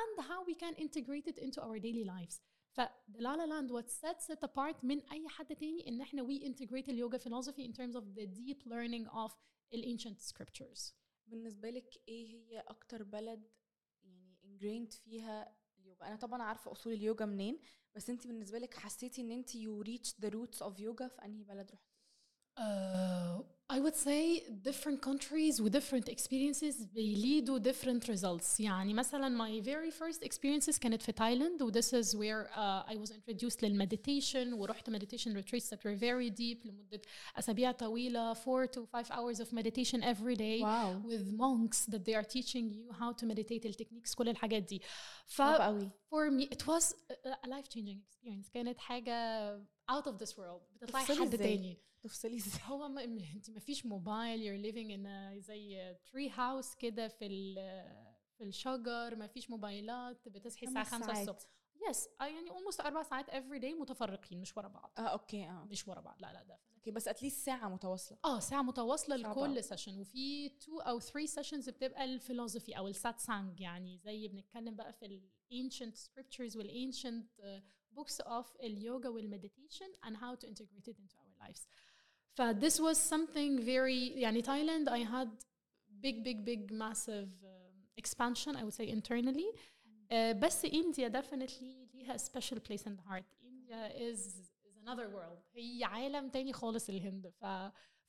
and 0.00 0.14
how 0.28 0.40
we 0.48 0.54
can 0.62 0.74
integrate 0.86 1.26
it 1.32 1.38
into 1.46 1.58
our 1.66 1.78
daily 1.86 2.04
lives 2.14 2.36
ف 2.76 2.80
the 3.14 3.20
La 3.26 3.34
La 3.40 3.46
Land 3.52 3.68
what 3.76 3.88
sets 4.02 4.24
it 4.34 4.40
apart 4.48 4.84
من 4.84 5.00
اي 5.12 5.28
حد 5.28 5.56
تاني 5.56 5.88
ان 5.88 6.00
احنا 6.00 6.22
we 6.26 6.40
integrate 6.44 6.88
اليوجا 6.88 7.18
philosophy 7.18 7.62
in 7.68 7.72
terms 7.72 7.94
of 7.96 8.04
the 8.18 8.26
deep 8.26 8.60
learning 8.66 9.06
of 9.24 9.30
the 9.72 9.80
ancient 9.92 10.18
scriptures 10.30 10.92
بالنسبة 11.27 11.69
لك 11.69 12.01
إيه 12.07 12.27
هي 12.27 12.59
أكتر 12.59 13.03
بلد 13.03 13.47
يعني 14.03 14.35
ingrained 14.43 14.93
فيها 14.93 15.55
اليوجا؟ 15.79 16.07
أنا 16.07 16.15
طبعا 16.15 16.43
عارفة 16.43 16.71
أصول 16.71 16.93
اليوجا 16.93 17.25
منين 17.25 17.59
بس 17.95 18.09
انت 18.09 18.27
بالنسبة 18.27 18.59
لك 18.59 18.73
حسيتي 18.73 19.21
إن 19.21 19.31
انت 19.31 19.49
you 19.49 19.83
reach 19.87 20.09
the 20.21 20.29
roots 20.33 20.59
of 20.59 20.73
yoga 20.79 21.07
في 21.07 21.25
أنهي 21.25 21.43
بلد 21.43 21.71
رحتي؟ 21.71 21.95
Uh, 22.59 23.43
I 23.72 23.78
would 23.84 23.94
say 24.08 24.22
different 24.70 25.00
countries 25.08 25.54
with 25.62 25.72
different 25.72 26.08
experiences 26.08 26.82
بيليدوا 26.94 27.58
different 27.58 28.02
results 28.08 28.60
يعني 28.60 28.94
مثلا 28.94 29.38
my 29.48 29.62
very 29.64 29.90
first 29.90 30.24
experiences 30.24 30.78
كانت 30.78 31.02
في 31.02 31.12
تايلاند 31.12 31.62
و 31.62 31.72
this 31.72 31.84
is 32.04 32.06
where 32.14 32.48
uh, 32.50 32.92
I 32.92 32.96
was 33.06 33.10
introduced 33.12 33.62
للمديتيشن 33.62 34.52
ورحت 34.52 34.90
meditation 34.90 35.28
retreats 35.36 35.64
that 35.70 35.78
were 35.84 35.96
very 36.00 36.30
deep 36.30 36.66
لمدة 36.66 37.00
أسابيع 37.36 37.72
طويلة 37.72 38.32
4 38.32 38.66
to 38.66 38.80
5 38.92 39.10
hours 39.10 39.40
of 39.40 39.52
meditation 39.52 40.02
every 40.02 40.36
day 40.36 40.62
واو 40.62 41.02
with 41.02 41.24
monks 41.40 41.86
that 41.92 42.04
they 42.04 42.14
are 42.14 42.24
teaching 42.36 42.70
you 42.72 42.92
how 43.00 43.12
to 43.22 43.26
meditate 43.26 43.66
التكنيكس 43.66 44.14
كل 44.14 44.28
الحاجات 44.28 44.62
دي 44.62 44.82
ف 45.26 45.36
صعب 45.36 45.60
قوي 45.60 45.88
for 46.14 46.30
me 46.30 46.46
it 46.54 46.62
was 46.66 46.84
a- 46.92 47.46
a 47.46 47.48
life 47.48 47.68
changing 47.68 47.98
experience 48.08 48.50
كانت 48.54 48.78
حاجة 48.78 49.56
out 49.90 50.04
of 50.04 50.18
this 50.22 50.30
world 50.32 50.62
بتطلعي 50.82 51.04
تفصلي 51.04 51.16
حد 51.26 51.34
إزاي؟ 51.34 51.56
تاني 51.56 51.78
تفصلي 52.02 52.36
ازاي 52.36 52.60
هو 52.66 52.88
ما 52.88 53.06
م- 53.06 53.18
انت 53.34 53.50
ما 53.55 53.61
فيش 53.61 53.85
موبايل 53.85 54.39
you're 54.41 54.65
living 54.71 54.89
in 54.97 55.05
a 55.07 55.39
زي 55.45 55.95
tree 55.95 56.31
house 56.37 56.77
كده 56.77 57.07
في 57.07 57.27
في 58.37 58.43
الشجر 58.43 59.15
ما 59.15 59.27
فيش 59.27 59.49
موبايلات 59.49 60.29
بتصحي 60.29 60.65
الساعة 60.65 60.85
خمس 60.85 61.03
5 61.03 61.13
ساعات. 61.13 61.29
الصبح 61.29 61.49
yes 61.89 62.09
يعني 62.19 62.49
almost 62.49 62.85
أربع 62.85 63.03
ساعات 63.03 63.29
every 63.29 63.61
day 63.61 63.79
متفرقين 63.81 64.41
مش 64.41 64.57
ورا 64.57 64.67
بعض 64.67 64.93
آه 64.97 65.01
okay 65.01 65.43
آه 65.45 65.65
مش 65.71 65.87
ورا 65.87 66.01
بعض 66.01 66.21
لا 66.21 66.33
لا 66.33 66.43
ده 66.43 66.59
okay 66.75 66.91
بس 66.91 67.07
at 67.07 67.18
least 67.18 67.45
ساعة 67.45 67.69
متواصلة 67.69 68.17
آه 68.25 68.39
ساعة 68.39 68.61
متواصلة 68.61 69.17
صعب 69.23 69.37
أوي. 69.37 69.47
لكل 69.47 69.63
session 69.63 69.99
وفي 69.99 70.49
two 70.49 70.79
أو 70.79 70.99
three 70.99 71.27
sessions 71.27 71.69
بتبقى 71.69 72.03
ال 72.05 72.12
philosophy 72.12 72.77
أو 72.77 72.87
ال 72.87 72.96
satsang 72.96 73.59
يعني 73.59 73.97
زي 73.97 74.27
بنتكلم 74.27 74.75
بقى 74.75 74.93
في 74.93 75.05
ال 75.05 75.29
ancient 75.53 75.95
scriptures 75.95 76.55
وال 76.57 76.91
ancient 76.93 77.41
uh, 77.43 77.61
books 77.99 78.25
of 78.25 78.45
اليوجا 78.63 79.09
والمديتيشن 79.09 79.93
and 80.05 80.13
how 80.15 80.35
to 80.45 80.47
integrate 80.49 80.87
it 80.87 80.97
into 80.99 81.15
our 81.17 81.47
lives. 81.47 81.61
ف 82.36 82.42
this 82.42 82.80
was 82.80 82.96
something 82.98 83.60
very 83.60 84.18
يعني 84.18 84.42
Thailand 84.42 84.88
I 84.88 84.98
had 84.98 85.28
big 86.00 86.24
big 86.24 86.44
big 86.44 86.72
massive 86.72 87.30
um, 87.44 87.74
expansion 87.96 88.56
I 88.56 88.62
would 88.64 88.74
say 88.74 88.88
internally. 88.88 89.48
Uh, 90.12 90.32
بس 90.32 90.66
India 90.66 91.08
definitely 91.08 91.88
ليها 91.94 92.14
a 92.14 92.18
special 92.18 92.58
place 92.58 92.86
in 92.86 92.96
the 92.96 93.02
heart. 93.10 93.24
India 93.42 93.90
is 94.10 94.20
is 94.68 94.76
another 94.82 95.08
world. 95.08 95.38
هي 95.54 95.84
عالم 95.84 96.28
تاني 96.28 96.52
خالص 96.52 96.88
الهند. 96.90 97.32
ف 97.40 97.44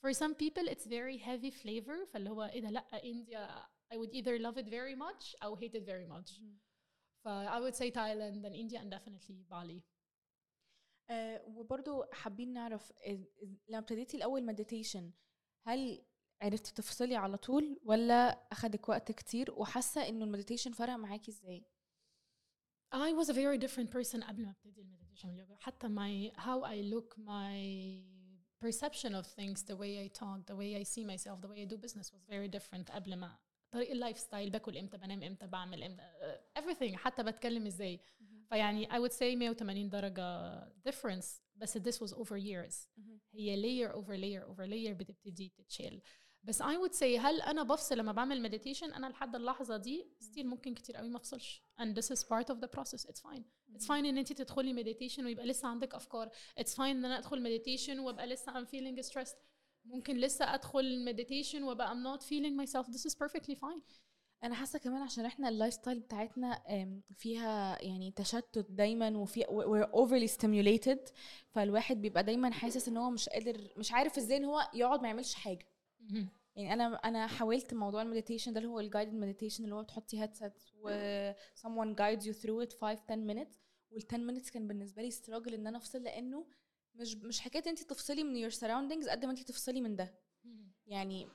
for 0.06 0.14
some 0.14 0.34
people 0.36 0.68
it's 0.68 0.86
very 0.86 1.18
heavy 1.18 1.52
flavor 1.52 2.06
فاللي 2.14 2.30
هو 2.30 2.44
ايه 2.44 2.62
ده 2.62 2.70
لا 2.70 2.86
India 3.04 3.50
I 3.94 3.98
would 3.98 4.14
either 4.14 4.40
love 4.40 4.58
it 4.58 4.68
very 4.70 4.96
much 4.96 5.36
أو 5.44 5.58
hate 5.58 5.76
it 5.76 5.86
very 5.86 6.08
much. 6.08 6.42
ف 7.24 7.28
I 7.28 7.60
would 7.60 7.76
say 7.76 7.92
Thailand 7.92 8.46
and 8.46 8.56
India 8.56 8.80
and 8.80 8.90
definitely 8.92 9.46
Bali. 9.50 9.84
آه 11.11 11.43
وبرضو 11.47 12.05
حابين 12.13 12.53
نعرف 12.53 12.93
لما 13.69 13.79
ابتديتي 13.79 14.17
الأول 14.17 14.45
meditation 14.45 15.11
هل 15.67 16.05
عرفتي 16.43 16.75
تفصلي 16.75 17.17
على 17.17 17.37
طول 17.37 17.81
ولا 17.85 18.15
أخدك 18.53 18.89
وقت 18.89 19.13
كتير؟ 19.13 19.53
وحاسة 19.53 20.09
إنه 20.09 20.25
ال 20.25 20.29
meditation 20.29 20.73
فرق 20.73 20.93
معاكي 20.95 21.31
إزاي؟ 21.31 21.65
I 22.95 23.13
was 23.21 23.29
a 23.29 23.33
very 23.33 23.59
different 23.59 23.91
person 23.91 24.25
قبل 24.25 24.45
ما 24.45 24.51
ابتدي 24.51 24.81
ال 24.81 24.85
meditation 24.85 25.29
واليوجا 25.29 25.57
حتى 25.61 25.89
my 25.89 26.37
how 26.39 26.63
I 26.65 26.95
look 26.95 27.17
my 27.19 27.57
perception 28.65 29.13
of 29.15 29.27
things 29.27 29.63
the 29.63 29.77
way 29.77 29.93
I 30.05 30.09
talk 30.21 30.47
the 30.47 30.57
way 30.57 30.71
I 30.81 30.85
see 30.85 31.05
myself 31.05 31.41
the 31.41 31.49
way 31.49 31.63
I 31.63 31.67
do 31.75 31.77
business 31.77 32.13
was 32.13 32.25
very 32.29 32.49
different 32.49 32.91
قبل 32.91 33.17
ما. 33.17 33.39
طريق 33.71 33.91
ال 33.91 34.19
lifestyle 34.19 34.51
باكل 34.51 34.79
إمتى 34.79 34.97
بنام 34.99 35.23
إمتى 35.23 35.47
بعمل 35.47 35.83
إمتى 35.83 36.39
everything. 36.59 36.95
حتى 36.95 37.23
بتكلم 37.23 37.67
إزاي؟ 37.67 38.01
فيعني 38.50 38.88
I 38.88 39.00
would 39.08 39.14
say 39.14 39.36
180 39.36 39.90
درجة 39.90 40.60
difference 40.90 41.42
بس 41.56 41.78
this 41.78 41.96
was 42.08 42.14
over 42.14 42.38
years 42.38 42.88
هي 43.34 43.56
layer 43.62 43.92
over 43.94 44.18
layer 44.18 44.50
over 44.52 44.66
layer 44.68 44.92
بتبتدي 44.94 45.50
تتشال 45.58 46.02
بس 46.44 46.62
I 46.62 46.66
would 46.66 46.94
say 46.96 47.04
هل 47.04 47.42
أنا 47.42 47.64
بفصل 47.64 47.98
لما 47.98 48.12
بعمل 48.12 48.50
meditation 48.50 48.84
أنا 48.96 49.08
لحد 49.08 49.36
اللحظة 49.36 49.78
دي 49.78 50.08
still 50.24 50.46
ممكن 50.46 50.74
كتير 50.74 50.96
قوي 50.96 51.10
ما 51.10 51.18
افصلش 51.18 51.64
and 51.82 51.86
this 51.96 52.16
is 52.16 52.24
part 52.24 52.54
of 52.54 52.58
the 52.60 52.68
process 52.78 53.06
it's 53.06 53.22
fine 53.22 53.44
it's 53.76 53.86
fine 53.86 53.92
ان 53.92 54.18
انت 54.18 54.34
تدخلي 54.34 54.84
meditation 54.84 55.20
ويبقى 55.20 55.46
لسه 55.46 55.68
عندك 55.68 55.96
افكار 55.96 56.30
it's 56.60 56.74
fine 56.76 56.80
ان 56.80 57.06
انا 57.06 57.18
ادخل 57.18 57.60
meditation 57.60 58.00
وابقى 58.00 58.28
لسه 58.28 58.52
I'm 58.54 58.66
feeling 58.68 59.06
stressed 59.12 59.36
ممكن 59.86 60.18
لسه 60.18 60.54
ادخل 60.54 61.06
meditation 61.14 61.62
وابقى 61.62 61.88
I'm 61.94 62.04
not 62.18 62.24
feeling 62.24 62.66
myself 62.66 62.88
this 62.88 63.06
is 63.12 63.16
perfectly 63.16 63.56
fine 63.56 63.82
أنا 64.47 64.55
حاسة 64.55 64.79
كمان 64.79 65.03
عشان 65.03 65.25
إحنا 65.25 65.49
ال 65.49 65.75
lifestyle 65.75 66.01
بتاعتنا 66.01 66.63
فيها 67.15 67.83
يعني 67.83 68.11
تشتت 68.11 68.67
دايما 68.71 69.19
وفي 69.19 69.43
we're 69.45 69.97
overly 69.99 70.33
stimulated 70.37 71.13
فالواحد 71.51 72.03
بيبقى 72.03 72.23
دايما 72.25 72.51
حاسس 72.51 72.89
إن 72.89 72.97
هو 72.97 73.11
مش 73.11 73.29
قادر 73.29 73.69
مش 73.77 73.93
عارف 73.93 74.19
إزاي 74.19 74.37
إن 74.37 74.45
هو 74.45 74.71
يقعد 74.75 75.03
ما 75.03 75.09
يعملش 75.09 75.35
حاجة. 75.35 75.67
يعني 76.57 76.73
أنا 76.73 76.95
أنا 76.95 77.27
حاولت 77.27 77.75
موضوع 77.75 78.03
ال 78.03 78.07
meditation 78.07 78.53
ده 78.53 78.59
اللي 78.61 78.71
هو 78.71 78.81
ال 78.81 78.86
guided 78.86 79.15
meditation 79.15 79.65
اللي 79.65 79.75
هو 79.75 79.83
تحطي 79.83 80.21
headset 80.23 80.53
و 80.83 80.89
someone 81.63 81.97
guides 81.97 82.23
you 82.23 82.33
through 82.43 82.67
it 82.69 82.73
5 82.81 83.01
10 83.09 83.35
minutes 83.35 83.57
وال 83.91 84.07
10 84.09 84.19
minutes 84.31 84.51
كان 84.53 84.69
بالنسبة 84.69 85.03
لي 85.03 85.11
struggle 85.11 85.53
إن 85.55 85.67
أنا 85.67 85.79
أفصل 85.79 86.03
لأنه 86.03 86.47
مش 86.95 87.17
مش 87.17 87.41
حكاية 87.41 87.63
انت 87.67 87.83
تفصلي 87.83 88.25
من 88.25 88.51
your 88.51 88.55
surroundings 88.55 89.11
قد 89.11 89.25
ما 89.25 89.31
انت 89.31 89.43
تفصلي 89.43 89.81
من 89.81 89.97
ده. 89.97 90.15
يعني 90.87 91.29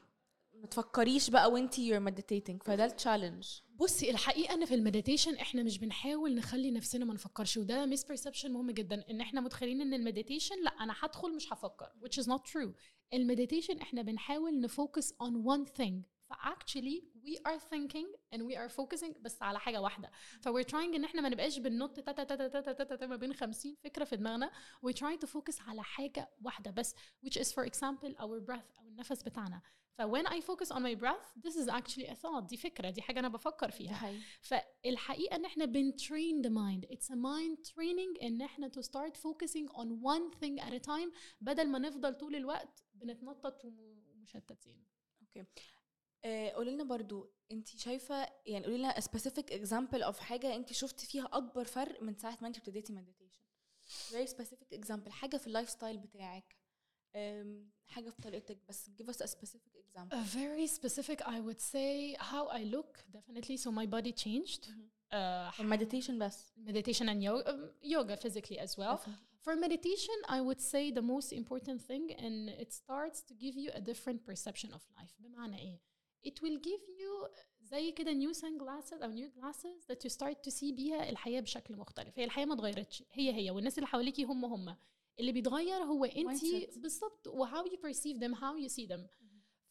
ما 0.62 0.67
تفكريش 0.67 1.30
بقى 1.30 1.52
وانت 1.52 1.76
you're 1.76 2.10
meditating 2.12 2.63
فده 2.65 2.86
ال 2.86 2.92
challenge 2.92 3.47
بصي 3.76 4.10
الحقيقة 4.12 4.54
إن 4.54 4.65
في 4.65 4.76
ال 4.75 4.81
meditation 4.81 5.36
إحنا 5.36 5.63
مش 5.63 5.78
بنحاول 5.80 6.36
نخلي 6.36 6.71
نفسنا 6.71 7.06
ما 7.06 7.13
نفكرش 7.13 7.58
وده 7.58 7.86
misperception 7.86 8.51
مهم 8.52 8.71
جدا 8.71 9.04
إن 9.10 9.21
إحنا 9.21 9.41
متخيلين 9.41 9.82
إن 9.82 9.93
ال 9.93 9.99
meditation 9.99 10.56
لأ 10.63 10.69
أنا 10.71 10.95
هدخل 11.00 11.36
مش 11.36 11.54
هفكر 11.54 11.89
which 12.04 12.24
is 12.24 12.28
not 12.28 12.41
true. 12.52 12.69
ال 13.13 13.19
meditation 13.19 13.77
إحنا 13.78 14.02
بنحاول 14.02 14.62
ن 14.62 14.70
focus 14.70 15.13
on 15.13 15.34
one 15.34 15.65
thing. 15.82 15.93
ف 16.36 16.43
actually 16.43 17.04
we 17.26 17.38
are 17.52 17.60
thinking 17.60 18.08
and 18.36 18.41
we 18.41 18.56
are 18.56 18.70
focusing 18.70 19.20
بس 19.22 19.41
على 19.41 19.60
حاجة 19.60 19.82
واحدة. 19.82 20.12
ف 20.41 20.50
we're 20.50 20.65
trying 20.72 20.96
إن 20.96 21.04
إحنا 21.04 21.22
ما 21.22 21.30
نبقاش 21.30 21.60
بننط 21.60 22.00
تا 22.00 22.12
تا 22.12 22.24
تا 22.24 22.36
تا 22.36 22.48
تا 22.48 22.74
تا 22.74 22.84
تا 22.84 22.96
تا 22.96 23.06
ما 23.08 23.15
بين 23.15 23.34
50 23.34 23.76
فكرة 23.84 24.04
في 24.06 24.15
دماغنا. 24.17 24.52
We 24.86 24.91
try 24.94 25.17
to 25.26 25.28
focus 25.28 25.62
على 25.62 25.84
حاجة 25.84 26.30
واحدة 26.41 26.72
بس 26.72 26.96
which 27.26 27.38
is 27.39 27.48
for 27.54 27.65
example 27.65 28.15
our 28.20 28.39
breath 28.52 28.78
أو 28.80 28.88
النفس 28.88 29.24
بتاعنا. 29.24 29.62
ف 29.98 30.02
when 30.02 30.26
I 30.28 30.41
focus 30.41 30.67
on 30.72 30.80
my 30.82 30.96
breath 30.96 31.44
this 31.48 31.56
is 31.56 31.67
actually 31.70 32.08
a 32.08 32.15
thought 32.15 32.44
دي 32.50 32.58
فكرة 32.58 32.89
دي 32.89 33.02
حاجة 33.02 33.20
أنا 33.20 33.28
بفكر 33.28 33.65
ده 33.65 33.72
فيها 33.72 33.94
حقيقي 33.94 34.22
فالحقيقة 34.41 35.36
إن 35.36 35.46
إحنا 35.46 35.65
بنترين 35.65 36.41
the 36.44 36.50
mind 36.50 36.86
it's 36.94 37.10
a 37.10 37.15
mind 37.15 37.70
training 37.74 38.24
إن 38.24 38.41
إحنا 38.41 38.70
to 38.78 38.82
start 38.84 39.17
focusing 39.17 39.67
on 39.74 39.88
one 40.02 40.32
thing 40.41 40.60
at 40.63 40.74
a 40.74 40.80
time 40.80 41.12
بدل 41.41 41.67
ما 41.70 41.80
نفضل 41.80 42.13
طول 42.13 42.36
الوقت 42.36 42.84
بنتنطط 42.94 43.65
وم- 43.65 44.02
ومشتتين. 44.12 44.86
آه، 45.38 45.46
قولي 46.25 46.71
لنا 46.71 46.84
برضو 46.84 47.29
انت 47.51 47.67
شايفه 47.67 48.27
يعني 48.45 48.65
قولي 48.65 48.77
لنا 48.77 48.93
specific 48.99 49.45
example 49.51 50.03
of 50.03 50.17
حاجة 50.19 50.55
انت 50.55 50.73
شفتي 50.73 51.05
فيها 51.05 51.29
اكبر 51.34 51.65
فرق 51.65 52.03
من 52.03 52.15
ساعه 52.15 52.38
ما 52.41 52.47
انت 52.47 52.57
ابتديتي 52.57 52.93
meditation 52.93 53.41
very 54.13 54.27
specific 54.29 54.77
example 54.79 55.10
حاجة 55.10 55.38
في 55.38 55.47
اللايف 55.47 55.69
ستايل 55.69 55.97
بتاعك 55.97 56.55
حاجة 57.88 58.10
في 58.10 58.21
طريقتك 58.21 58.57
بس 58.69 58.89
give 58.89 59.05
us 59.05 59.17
a 59.17 59.27
specific 59.27 59.75
example 59.75 60.13
a 60.15 60.23
very 60.23 60.67
specific 60.67 61.21
I 61.21 61.39
would 61.47 61.60
say 61.60 62.15
how 62.19 62.47
I 62.47 62.63
look 62.75 62.97
definitely 63.17 63.57
so 63.57 63.71
my 63.71 63.86
body 63.86 64.13
changed 64.25 64.65
uh, 64.67 65.60
المديتيشن 65.60 66.19
بس 66.19 66.53
meditation 66.67 67.05
and 67.05 67.23
yoga 67.23 67.49
um, 67.49 67.71
yoga 67.84 68.17
physically 68.17 68.60
as 68.60 68.77
well 68.77 68.97
Definitely. 68.97 69.31
For 69.43 69.55
meditation, 69.55 70.17
I 70.29 70.39
would 70.47 70.62
say 70.62 70.91
the 70.91 71.01
most 71.01 71.29
important 71.34 71.79
thing, 71.89 72.05
and 72.25 72.49
it 72.63 72.71
starts 72.81 73.19
to 73.29 73.34
give 73.34 73.55
you 73.63 73.69
a 73.73 73.81
different 73.81 74.19
perception 74.29 74.69
of 74.71 74.81
life. 74.99 75.13
بمعنى 75.19 75.57
إيه؟ 75.57 75.81
It 76.26 76.35
will 76.42 76.59
give 76.61 76.85
you 77.02 77.31
زي 77.61 77.92
كده 77.92 78.12
new 78.12 78.35
sunglasses 78.35 79.02
أو 79.02 79.12
new 79.12 79.31
glasses 79.31 79.85
that 79.92 79.98
you 80.09 80.12
start 80.12 80.37
to 80.48 80.55
see 80.55 80.72
بيها 80.74 81.09
الحياة 81.09 81.40
بشكل 81.40 81.76
مختلف. 81.76 82.18
هي 82.18 82.24
الحياة 82.24 82.44
ما 82.44 82.55
اتغيرتش، 82.55 83.02
هي 83.12 83.35
هي 83.35 83.50
والناس 83.50 83.79
اللي 83.79 83.87
حواليكي 83.87 84.24
هم 84.24 84.44
هم. 84.44 84.76
اللي 85.20 85.33
بيتغير 85.33 85.83
هو 85.83 86.05
انت 86.05 86.40
Mindset. 86.44 86.79
بالظبط 86.79 87.26
و 87.26 87.46
how 87.46 87.64
you 87.64 87.76
perceive 87.76 88.18
them, 88.20 88.35
how 88.35 88.66
you 88.66 88.72
see 88.72 88.87
them. 88.87 89.00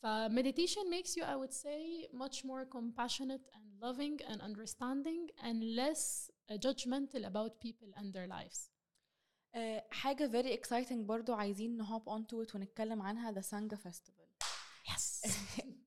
ف 0.01 0.05
meditation 0.29 0.83
makes 0.89 1.15
you, 1.15 1.23
I 1.23 1.35
would 1.35 1.53
say, 1.53 2.07
much 2.13 2.43
more 2.45 2.65
compassionate 2.77 3.45
and 3.55 3.65
loving 3.81 4.17
and 4.29 4.41
understanding 4.41 5.29
and 5.47 5.57
less 5.81 6.31
uh, 6.49 6.57
judgmental 6.57 7.23
about 7.31 7.51
people 7.59 7.89
and 7.97 8.13
their 8.13 8.27
lives. 8.27 8.69
آه، 9.55 9.87
حاجه 9.91 10.41
very 10.41 10.59
exciting 10.59 10.93
برضو 10.93 11.33
عايزين 11.33 11.77
نهوب 11.77 12.09
on 12.09 12.23
to 12.23 12.47
it 12.49 12.55
ونتكلم 12.55 13.01
عنها 13.01 13.31
the 13.31 13.43
Sangha 13.45 13.77
Festival 13.77 14.25
Yes. 14.91 15.25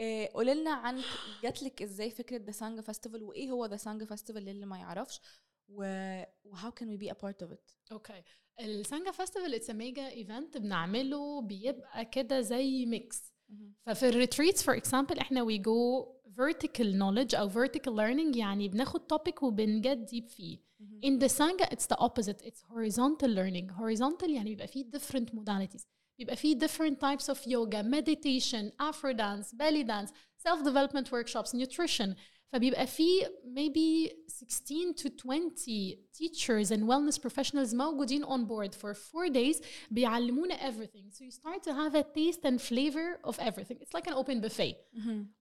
آه، 0.00 0.30
قولي 0.34 0.54
لنا 0.54 0.70
عن 0.70 1.02
جاتلك 1.42 1.82
إزاي 1.82 2.10
فكرة 2.10 2.36
ذا 2.36 2.50
سانجا 2.50 2.80
فيستيفال 2.82 3.22
وإيه 3.22 3.50
هو 3.50 3.66
ذا 3.66 3.76
سانجا 3.76 4.04
فيستيفال 4.06 4.44
للي 4.44 4.66
ما 4.66 4.78
يعرفش 4.78 5.20
و 5.68 6.70
how 6.76 6.82
can 6.82 6.88
we 6.88 6.96
be 6.96 7.10
a 7.10 7.14
part 7.22 7.42
of 7.42 7.52
it 7.52 7.70
okay 7.92 8.22
السانجا 8.60 9.10
festival 9.10 9.54
it's 9.54 9.70
a 9.70 9.72
mega 9.72 10.08
event 10.08 10.56
بنعمله 10.56 11.40
بيبقى 11.42 12.04
كده 12.04 12.40
زي 12.40 12.86
mix 12.86 13.32
ففي 13.86 14.08
ال 14.08 14.14
retreats 14.14 14.62
for 14.62 14.76
example 14.76 15.18
إحنا 15.18 15.42
we 15.42 15.58
go 15.58 16.06
vertical 16.36 16.98
knowledge 16.98 17.34
أو 17.34 17.48
vertical 17.48 17.96
learning 17.96 18.36
يعني 18.36 18.68
بناخد 18.68 19.06
topic 19.06 19.42
وبن 19.42 19.79
go 19.79 20.04
deep 20.04 20.28
فيه 20.28 20.58
in 21.04 21.18
the 21.18 21.26
سانجا 21.26 21.64
it's 21.64 21.88
the 21.90 21.96
opposite 21.96 22.42
it's 22.42 22.64
horizontal 22.64 23.30
learning 23.30 23.70
horizontal 23.72 24.30
يعني 24.30 24.50
بيبقى 24.50 24.66
فيه 24.66 24.84
different 24.84 25.34
modalities 25.34 25.86
بيبقى 26.17 26.35
فيه 26.35 26.59
different 26.59 26.99
types 26.99 27.29
of 27.29 27.39
yoga 27.47 27.83
meditation 27.83 28.71
afro 28.79 29.13
dance 29.13 29.51
belly 29.53 29.83
dance 29.83 30.11
self 30.37 30.63
development 30.63 31.11
workshops 31.11 31.53
nutrition 31.53 32.15
فبيبقى 32.53 32.87
فيه 32.87 33.25
maybe 33.45 34.11
16 34.27 34.93
to 34.93 35.09
20 35.09 35.99
teachers 36.13 36.71
and 36.71 36.83
wellness 36.83 37.17
professionals 37.19 37.73
موجودين 37.73 38.23
on 38.25 38.45
board 38.45 38.75
for 38.75 38.93
four 38.93 39.27
days 39.29 39.61
بيعلمونا 39.91 40.55
everything 40.69 41.09
so 41.11 41.23
you 41.23 41.31
start 41.31 41.63
to 41.63 41.73
have 41.73 41.95
a 41.95 42.03
taste 42.03 42.45
and 42.45 42.61
flavor 42.61 43.19
of 43.23 43.39
everything 43.39 43.77
it's 43.81 43.93
like 43.93 44.07
an 44.07 44.13
open 44.13 44.39
buffet 44.41 44.75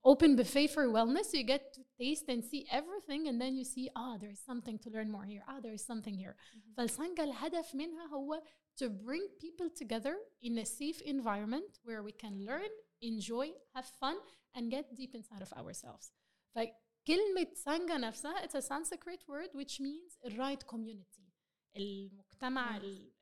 open 0.04 0.36
buffet 0.36 0.66
for 0.68 0.84
wellness 0.88 1.34
you 1.34 1.44
get 1.44 1.62
to 1.74 1.80
taste 2.00 2.26
and 2.28 2.42
see 2.50 2.62
everything 2.78 3.28
and 3.28 3.38
then 3.42 3.52
you 3.60 3.64
see 3.74 3.86
ah 3.94 4.16
there 4.22 4.30
is 4.36 4.40
something 4.50 4.78
to 4.78 4.88
learn 4.94 5.08
more 5.16 5.24
here 5.32 5.42
ah 5.50 5.58
there 5.64 5.74
is 5.78 5.84
something 5.84 6.14
here 6.14 6.34
فالسانجا 6.76 7.24
الهدف 7.24 7.74
منها 7.74 8.06
هو 8.14 8.42
to 8.80 8.88
bring 9.06 9.24
people 9.44 9.68
together 9.82 10.14
in 10.46 10.58
a 10.58 10.66
safe 10.80 11.00
environment 11.14 11.70
where 11.86 12.02
we 12.08 12.12
can 12.24 12.34
learn 12.50 12.70
enjoy 13.12 13.46
have 13.74 13.86
fun 14.02 14.16
and 14.56 14.62
get 14.76 14.84
deep 15.00 15.12
inside 15.14 15.42
of 15.46 15.52
ourselves 15.60 16.12
فكلمة 16.54 17.54
سانجا 17.54 17.96
نفسها 17.96 18.46
it's 18.46 18.54
a 18.54 18.62
Sanskrit 18.62 19.22
word 19.28 19.50
which 19.54 19.80
means 19.80 20.16
the 20.24 20.30
right 20.38 20.66
community 20.66 21.32
المجتمع 21.76 22.78
Nice. 22.78 22.84
ال- 22.84 23.12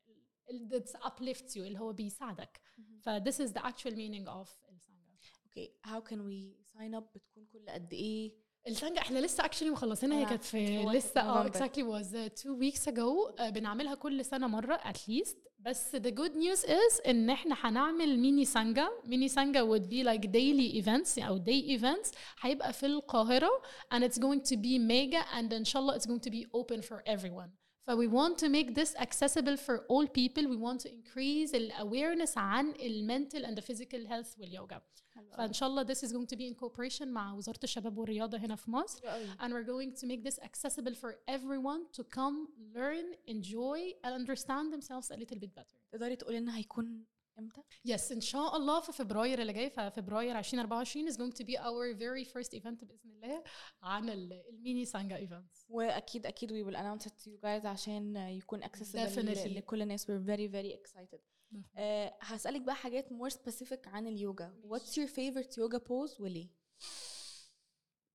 ال- 0.50 0.68
that 0.68 1.00
uplifts 1.03 1.55
you 1.57 1.59
اللي 1.62 1.79
هو 1.79 1.92
بيساعدك 1.92 2.61
ف 3.00 3.09
this 3.09 3.37
is 3.46 3.53
the 3.53 3.62
actual 3.66 3.92
meaning 3.94 4.26
of 4.29 4.48
السانجا 4.72 5.20
اوكي 5.44 5.72
how 5.87 6.00
can 6.00 6.18
we 6.18 6.64
sign 6.72 6.94
up 7.00 7.05
بتكون 7.14 7.46
كل 7.53 7.68
قد 7.70 7.92
ايه 7.92 8.33
التانجا 8.67 9.01
إحنا 9.01 9.19
لسه 9.19 9.45
actually 9.45 9.69
مخلصينها 9.69 10.19
هي 10.19 10.25
كانت 10.25 10.43
في 10.43 10.84
لسه 10.84 11.21
آه 11.21 11.45
exactly 11.45 11.84
was 11.84 12.17
two 12.43 12.49
weeks 12.58 12.88
ago 12.88 13.32
بنعملها 13.39 13.95
كل 13.95 14.25
سنة 14.25 14.47
مرة 14.47 14.80
at 14.84 14.99
least 14.99 15.38
بس 15.60 15.95
the 15.95 16.10
good 16.10 16.36
news 16.36 16.65
is 16.65 17.01
إن 17.08 17.30
إحنا 17.30 17.56
هنعمل 17.60 18.19
ميني 18.19 18.45
سانجا 18.45 18.88
ميني 19.06 19.28
سانجا 19.28 19.62
would 19.62 19.89
be 19.89 20.04
like 20.04 20.25
daily 20.25 20.73
events 20.73 21.19
أو 21.19 21.38
day 21.38 21.69
events 21.69 22.12
هيبقى 22.41 22.73
في 22.73 22.86
القاهرة 22.86 23.49
and 23.93 24.04
اتس 24.04 24.19
جوينت 24.19 24.47
تو 24.47 24.56
بي 24.56 24.80
ميجا 24.80 25.21
and 25.21 25.54
إن 25.54 25.65
شاء 25.65 25.82
الله 25.82 25.97
it's 25.99 26.06
going 26.06 26.21
to 26.28 26.32
be 26.32 26.45
open 26.54 26.82
for 26.82 26.97
everyone. 27.15 27.49
ف 27.88 27.91
we 27.91 28.08
want 28.08 28.38
to 28.39 28.49
make 28.49 28.73
this 28.75 28.95
accessible 28.95 29.58
for 29.58 29.78
all 29.89 30.08
people. 30.08 30.43
We 30.43 30.58
want 30.58 30.80
to 30.80 30.89
increase 30.89 31.51
the 31.51 31.71
awareness 31.82 32.38
عن 32.38 32.73
المنتل 32.80 33.45
and 33.45 33.58
the 33.58 33.62
physical 33.62 34.08
health 34.08 34.39
واليوجا 34.39 34.78
well, 34.78 35.05
فان 35.37 35.53
شاء 35.53 35.68
الله 35.68 35.85
this 35.85 35.98
is 35.98 36.12
going 36.12 36.26
to 36.26 36.37
be 36.37 36.46
in 36.53 36.55
cooperation 36.55 37.03
مع 37.07 37.33
وزاره 37.35 37.59
الشباب 37.64 37.98
والرياضه 37.98 38.38
هنا 38.38 38.57
في 38.57 38.70
مصر 38.70 39.03
and 39.38 39.50
we're 39.53 39.66
going 39.66 40.00
to 40.00 40.07
make 40.07 40.22
this 40.31 40.38
accessible 40.42 40.94
for 40.94 41.14
everyone 41.29 41.83
to 41.98 42.05
come 42.05 42.48
learn 42.74 43.07
enjoy 43.29 43.81
and 44.05 44.12
understand 44.20 44.72
themselves 44.74 45.11
a 45.11 45.16
little 45.16 45.38
bit 45.38 45.55
better 45.55 45.76
تقدري 45.92 46.16
تقولي 46.16 46.40
لنا 46.40 46.57
هيكون 46.57 47.05
امتى 47.38 47.61
yes 47.88 48.12
ان 48.12 48.20
شاء 48.20 48.57
الله 48.57 48.81
في 48.81 48.92
فبراير 48.92 49.40
اللي 49.42 49.53
جاي 49.53 49.70
ففبراير 49.70 50.38
2024 50.38 51.09
is 51.09 51.14
going 51.16 51.33
to 51.37 51.44
be 51.44 51.57
our 51.59 51.94
very 51.98 52.24
first 52.33 52.55
event 52.61 52.85
باذن 52.85 53.11
الله 53.11 53.42
عن 53.83 54.09
ال- 54.11 54.42
الميني 54.48 54.85
سانجا 54.85 55.26
events 55.26 55.64
واكيد 55.68 56.26
اكيد 56.26 56.50
we 56.53 56.66
will 56.72 56.76
announce 56.76 57.07
it 57.07 57.12
to 57.24 57.26
you 57.31 57.40
guys 57.44 57.66
عشان 57.66 58.16
يكون 58.16 58.64
accessible 58.64 59.09
Definitely. 59.09 59.46
ل- 59.46 59.55
لكل 59.57 59.83
الناس 59.83 60.05
we're 60.11 60.24
very 60.26 60.48
very 60.53 60.72
excited 60.81 61.20
uh, 61.55 61.81
هسألك 62.20 62.61
بقى 62.61 62.74
حاجات 62.76 63.09
more 63.12 63.31
specific 63.31 63.88
عن 63.88 64.07
اليوجا 64.07 64.53
what's 64.68 64.96
your 64.96 65.09
favorite 65.09 65.57
yoga 65.57 65.79
pose 65.79 66.20
وليه 66.20 66.48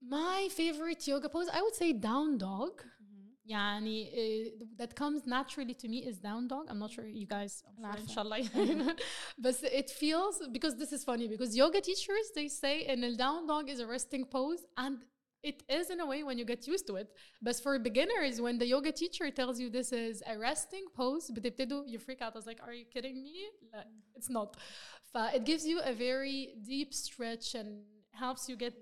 my 0.03 0.49
favorite 0.49 1.07
yoga 1.07 1.29
pose 1.29 1.49
I 1.49 1.61
would 1.61 1.75
say 1.75 1.93
down 1.93 2.38
dog 2.38 2.81
يعني 3.47 4.11
uh, 4.11 4.65
that 4.77 4.95
comes 4.95 5.25
naturally 5.27 5.73
to 5.75 5.88
me 5.88 5.97
is 6.09 6.17
down 6.19 6.47
dog 6.47 6.65
I'm 6.69 6.79
not 6.79 6.91
sure 6.91 7.07
you 7.07 7.27
guys 7.27 7.63
I'm 7.67 7.85
أنا 7.85 7.95
sure 7.95 7.95
عارفة. 7.95 8.01
إن 8.01 8.07
شاء 8.07 8.21
الله 8.23 8.95
but 9.41 9.63
it 9.63 9.89
feels 9.89 10.47
because 10.51 10.75
this 10.75 10.91
is 10.93 11.03
funny 11.03 11.27
because 11.27 11.55
yoga 11.55 11.81
teachers 11.81 12.25
they 12.35 12.47
say 12.47 12.85
in 12.88 13.03
a 13.03 13.15
down 13.15 13.45
dog 13.47 13.69
is 13.69 13.79
a 13.79 13.85
resting 13.88 14.25
pose 14.25 14.65
and 14.77 14.97
it 15.51 15.63
is 15.69 15.89
in 15.93 15.99
a 15.99 16.07
way 16.11 16.23
when 16.23 16.38
you 16.39 16.45
get 16.53 16.67
used 16.67 16.88
to 16.88 16.95
it 16.95 17.09
but 17.41 17.55
for 17.65 17.73
beginners 17.89 18.41
when 18.45 18.57
the 18.61 18.67
yoga 18.75 18.91
teacher 18.91 19.29
tells 19.39 19.55
you 19.61 19.69
this 19.69 19.91
is 19.91 20.23
a 20.33 20.35
resting 20.38 20.85
pose 20.97 21.31
بتبتدوا 21.31 21.85
you 21.88 21.99
freak 21.99 22.21
out 22.21 22.33
I 22.35 22.39
was 22.39 22.47
like 22.47 22.59
are 22.61 22.73
you 22.73 22.85
kidding 22.85 23.23
me 23.23 23.35
لا, 23.73 23.88
it's 24.17 24.29
not 24.29 24.55
ف 25.13 25.17
it 25.17 25.43
gives 25.45 25.65
you 25.65 25.79
a 25.79 25.93
very 25.93 26.55
deep 26.71 26.93
stretch 26.93 27.55
and 27.55 27.69
helps 28.11 28.49
you 28.49 28.55
get 28.55 28.73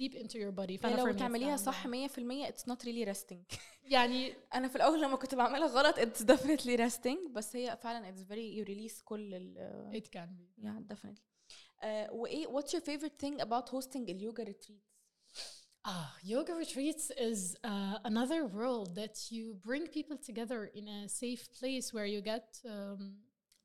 deep 0.00 0.14
into 0.14 0.38
your 0.38 0.52
body 0.52 0.72
يعني 0.72 0.78
فأنا 0.78 0.96
لو 0.96 1.04
for 1.04 1.08
me 1.08 1.14
it's 1.14 1.18
تعمليها 1.18 1.56
that, 1.56 1.60
صح 1.60 1.86
yeah. 1.86 2.08
100% 2.08 2.52
it's 2.52 2.64
not 2.72 2.84
really 2.84 3.04
resting 3.12 3.58
يعني 3.84 4.34
انا 4.54 4.68
في 4.68 4.76
الاول 4.76 5.02
لما 5.02 5.16
كنت 5.16 5.34
بعملها 5.34 5.66
غلط 5.66 5.98
it's 5.98 6.24
definitely 6.24 6.76
resting 6.76 7.28
بس 7.30 7.56
هي 7.56 7.78
فعلا 7.82 8.12
it's 8.12 8.20
very 8.20 8.58
you 8.60 8.68
release 8.68 9.02
كل 9.04 9.34
ال 9.34 9.92
it 9.94 10.18
can 10.18 10.28
be 10.38 10.64
yeah 10.64 10.94
definitely 10.94 11.22
uh, 11.82 12.12
وايه 12.12 12.46
what's 12.46 12.70
your 12.72 12.82
favorite 12.82 13.18
thing 13.24 13.40
about 13.40 13.68
hosting 13.68 14.08
اليوجا 14.08 14.44
retreats 14.44 14.92
Ah, 15.86 16.14
yoga 16.22 16.54
retreats 16.54 17.10
is 17.18 17.56
uh, 17.64 17.98
another 18.04 18.46
world 18.46 18.94
that 18.94 19.16
you 19.30 19.54
bring 19.64 19.88
people 19.88 20.16
together 20.16 20.70
in 20.74 20.86
a 20.86 21.08
safe 21.08 21.48
place 21.58 21.92
where 21.92 22.06
you 22.06 22.20
get 22.20 22.60
um, 22.68 23.16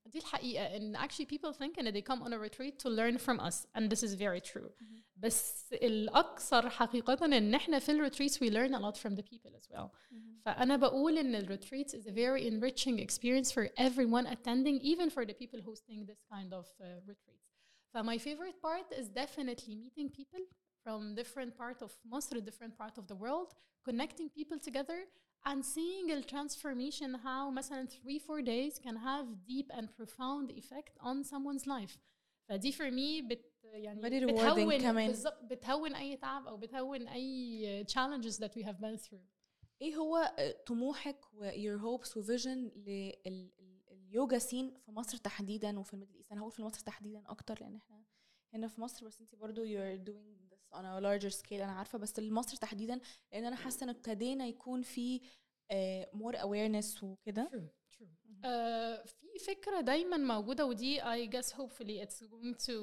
دي 0.07 0.19
الحقيقة 0.19 0.75
and 0.77 0.95
actually 0.97 1.25
people 1.25 1.53
think 1.53 1.77
and 1.77 1.87
they 1.87 2.01
come 2.01 2.21
on 2.23 2.33
a 2.33 2.39
retreat 2.39 2.79
to 2.79 2.89
learn 2.89 3.17
from 3.17 3.39
us 3.39 3.67
and 3.75 3.89
this 3.89 4.03
is 4.03 4.13
very 4.15 4.41
true 4.41 4.71
بس 5.17 5.73
الأكثر 5.73 6.69
حقيقة 6.69 7.25
إن 7.25 7.55
إحنا 7.55 7.79
في 7.79 7.91
ال 7.91 8.11
retreats 8.11 8.39
we 8.39 8.49
learn 8.49 8.73
a 8.73 8.79
lot 8.79 8.97
from 8.97 9.15
the 9.15 9.23
people 9.23 9.51
as 9.55 9.67
well 9.69 9.91
فأنا 10.45 10.75
بقول 10.77 11.17
إن 11.17 11.35
ال 11.35 11.47
retreats 11.47 11.93
is 11.93 12.07
a 12.07 12.11
very 12.11 12.47
enriching 12.47 12.99
experience 12.99 13.51
for 13.51 13.69
everyone 13.77 14.25
attending 14.27 14.79
even 14.81 15.09
for 15.09 15.25
the 15.25 15.33
people 15.33 15.61
hosting 15.61 16.05
this 16.05 16.23
kind 16.31 16.53
of 16.53 16.65
uh, 16.81 16.85
retreats 17.05 17.47
ف 17.93 17.97
my 17.97 18.17
favorite 18.17 18.59
part 18.61 18.87
is 18.99 19.07
definitely 19.09 19.75
meeting 19.75 20.09
people 20.09 20.41
from 20.83 21.15
different 21.15 21.51
part 21.57 21.81
of 21.81 21.91
Masr, 22.11 22.39
different 22.49 22.77
part 22.77 22.97
of 22.97 23.07
the 23.07 23.15
world, 23.15 23.49
connecting 23.83 24.29
people 24.29 24.59
together 24.59 24.99
and 25.45 25.63
seeing 25.63 26.07
the 26.07 26.21
transformation 26.33 27.13
how 27.13 27.51
مثلا 27.51 27.87
three 27.87 28.19
four 28.19 28.41
days 28.41 28.79
can 28.79 28.95
have 28.95 29.25
deep 29.45 29.69
and 29.77 29.87
profound 29.95 30.51
effect 30.51 30.97
on 30.99 31.23
someone's 31.23 31.67
life. 31.67 31.97
فدي 32.49 32.71
for 32.71 32.91
me 32.91 33.27
بت 33.27 33.45
يعني 33.63 34.01
Very 34.01 34.23
rewarding 34.23 34.33
بتهون 34.33 34.77
كمان. 34.81 35.07
بالظبط 35.07 35.43
بتهون 35.43 35.95
أي 35.95 36.17
تعب 36.17 36.47
أو 36.47 36.57
بتهون 36.57 37.07
أي 37.07 37.85
challenges 37.85 38.37
that 38.37 38.51
we 38.55 38.63
have 38.63 38.79
been 38.81 38.97
through. 38.97 39.23
ايه 39.81 39.95
هو 39.95 40.17
آه، 40.17 40.51
طموحك 40.65 41.33
و 41.33 41.51
your 41.51 41.79
hopes 41.81 42.17
و 42.17 42.23
vision 42.23 42.77
لليوجا 42.87 44.37
سين 44.37 44.73
في 44.85 44.91
مصر 44.91 45.17
تحديدا 45.17 45.79
وفي 45.79 45.93
الميدل 45.93 46.15
ايست 46.15 46.31
انا 46.31 46.41
هقول 46.41 46.51
في 46.51 46.61
مصر 46.61 46.79
تحديدا 46.79 47.23
اكتر 47.27 47.57
لان 47.61 47.75
احنا 47.75 48.03
هنا 48.53 48.67
في 48.67 48.81
مصر 48.81 49.05
بس 49.05 49.21
انت 49.21 49.35
برضو 49.35 49.65
you're 49.65 49.99
doing 50.09 50.50
a 50.74 51.00
larger 51.00 51.30
scale 51.30 51.52
أنا 51.62 51.72
عارفه 51.72 51.98
بس 51.98 52.18
لمصر 52.18 52.56
تحديدا 52.56 53.00
لأن 53.32 53.44
أنا 53.44 53.56
حاسه 53.56 53.84
ان 53.84 53.88
ابتدينا 53.88 54.46
يكون 54.46 54.82
في 54.82 55.20
آه، 55.70 56.10
more 56.14 56.36
awareness 56.36 57.02
وكده. 57.02 57.50
Uh, 58.42 59.06
في 59.06 59.38
فكرة 59.46 59.80
دايما 59.80 60.16
موجودة 60.16 60.66
ودي 60.66 61.00
I 61.00 61.26
guess 61.30 61.50
hopefully 61.52 62.00
it's 62.02 62.20
going 62.22 62.54
to 62.66 62.76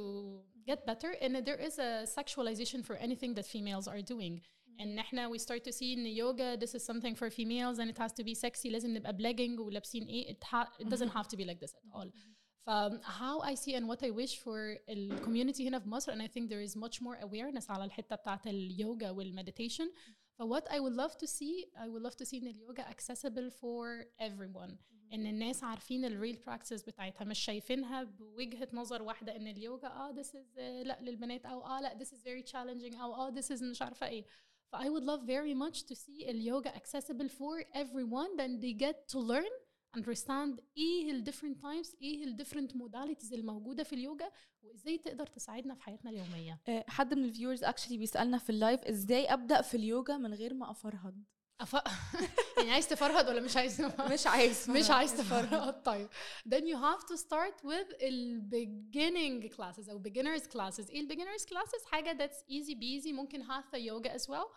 get 0.72 0.86
better 0.86 1.12
and 1.22 1.36
there 1.46 1.60
is 1.68 1.80
a 1.80 2.06
sexualization 2.20 2.84
for 2.84 2.96
anything 2.96 3.34
that 3.36 3.46
females 3.46 3.88
are 3.88 4.02
doing. 4.02 4.42
ان 4.80 5.00
إحنا 5.00 5.30
we 5.30 5.38
start 5.40 5.64
to 5.64 5.72
see 5.72 5.94
in 5.94 6.06
yoga 6.06 6.58
this 6.58 6.74
is 6.76 6.84
something 6.86 7.16
for 7.16 7.30
females 7.30 7.80
and 7.80 7.90
it 7.90 7.98
has 7.98 8.12
to 8.14 8.24
be 8.24 8.34
sexy 8.36 8.66
لازم 8.72 8.94
نبقى 8.98 9.14
plunging 9.14 9.60
ولابسين 9.60 10.04
إيه 10.04 10.34
it, 10.34 10.44
ha- 10.44 10.72
it 10.80 10.86
doesn't 10.90 11.10
have 11.18 11.28
to 11.28 11.38
be 11.38 11.44
like 11.46 11.60
this 11.60 11.74
at 11.76 11.84
all. 11.94 12.10
ف 12.69 12.71
how 13.03 13.41
I 13.43 13.55
see 13.55 13.75
and 13.75 13.87
what 13.89 14.03
I 14.03 14.11
wish 14.11 14.39
for 14.39 14.79
ال 14.89 15.23
community 15.25 15.61
هنا 15.61 15.79
في 15.79 15.89
مصر 15.89 16.13
and 16.13 16.23
I 16.23 16.27
think 16.29 16.49
there 16.49 16.63
is 16.71 16.77
much 16.77 17.01
more 17.01 17.17
awareness 17.27 17.71
على 17.71 17.85
الحتة 17.85 18.17
بتاعت 18.17 18.47
اليوجا 18.47 19.11
والمeditation. 19.13 19.87
ف 20.39 20.43
what 20.43 20.69
I 20.69 20.79
would 20.81 20.95
love 20.95 21.17
to 21.17 21.27
see 21.27 21.65
I 21.77 21.89
would 21.89 22.03
love 22.03 22.17
to 22.17 22.27
see 22.27 22.35
ان 22.43 22.47
اليوجا 22.47 22.85
accessible 22.91 23.51
for 23.51 24.07
everyone. 24.21 24.77
ان 25.13 25.27
الناس 25.27 25.65
عارفين 25.65 26.05
الريل 26.05 26.37
براكتس 26.47 26.83
بتاعتها 26.83 27.25
مش 27.25 27.39
شايفينها 27.39 28.03
بوجهه 28.03 28.69
نظر 28.73 29.03
واحده 29.03 29.37
ان 29.37 29.47
اليوجا 29.47 29.89
اه 29.89 30.13
this 30.15 30.27
is 30.27 30.57
uh, 30.57 30.61
لا 30.61 30.99
للبنات 31.03 31.47
او 31.47 31.67
اه 31.67 31.81
لا 31.81 31.99
this 31.99 32.09
is 32.09 32.19
very 32.21 32.51
challenging 32.53 33.01
او 33.01 33.15
اه 33.15 33.31
this 33.35 33.45
is 33.57 33.63
مش 33.63 33.83
عارفه 33.83 34.07
ايه 34.07 34.25
ف 34.73 34.77
I 34.77 34.85
would 34.87 35.05
love 35.05 35.23
very 35.27 35.55
much 35.55 35.79
to 35.83 35.95
see 35.95 36.29
اليوجا 36.29 36.71
accessible 36.73 37.29
for 37.29 37.65
everyone 37.75 38.37
then 38.41 38.61
they 38.61 38.73
get 38.87 39.15
to 39.15 39.19
learn 39.19 39.53
understand 39.98 40.60
إيه 40.78 41.12
ال 41.12 41.24
different 41.26 41.58
types 41.62 41.96
إيه 42.02 42.24
ال 42.24 42.46
different 42.46 42.72
modalities 42.74 43.34
الموجودة 43.34 43.84
في 43.84 43.94
اليوجا 43.94 44.32
وازاي 44.64 44.98
تقدر 44.98 45.28
تساعدنا 45.28 45.74
في 45.76 45.84
حياتنا 45.84 46.12
اليومية. 46.12 46.60
آه، 46.68 46.86
حد 46.88 47.14
من 47.14 47.26
ال 47.26 47.30
viewers 47.31 47.64
actually 47.64 47.98
بيسألنا 47.98 48.38
في 48.38 48.50
ال 48.50 48.56
live 48.56 48.82
إزاي 48.84 49.26
أبدأ 49.34 49.62
في 49.62 49.78
اليوجا 49.78 50.18
من 50.18 50.34
غير 50.34 50.54
ما 50.54 50.72
أفرهد؟ 50.72 51.24
أف... 51.62 51.76
يعني 52.58 52.72
عايز 52.72 52.88
تفرهد 52.90 53.28
ولا 53.30 53.42
مش 53.42 53.58
عايز؟ 53.58 53.82
مش 53.82 54.28
عايز 54.28 54.70
مش 54.80 54.90
عايز 54.90 55.22
فرهد. 55.22 55.46
تفرهد. 55.48 55.84
طيب 55.84 56.10
then 56.50 56.62
you 56.62 56.76
have 56.78 57.04
to 57.06 57.18
start 57.22 57.64
with 57.64 57.96
ال 58.04 58.42
beginning 58.52 59.56
classes 59.56 59.90
أو 59.90 60.04
beginners 60.04 60.42
classes. 60.44 60.90
إيه 60.90 61.02
ال 61.02 61.08
beginners 61.10 61.44
classes 61.44 61.86
حاجة 61.86 62.18
that's 62.28 62.40
easy 62.52 62.74
peasy 62.76 63.08
ممكن 63.14 63.44
hatha 63.44 63.78
yoga 63.78 64.10
as 64.20 64.24
well. 64.26 64.48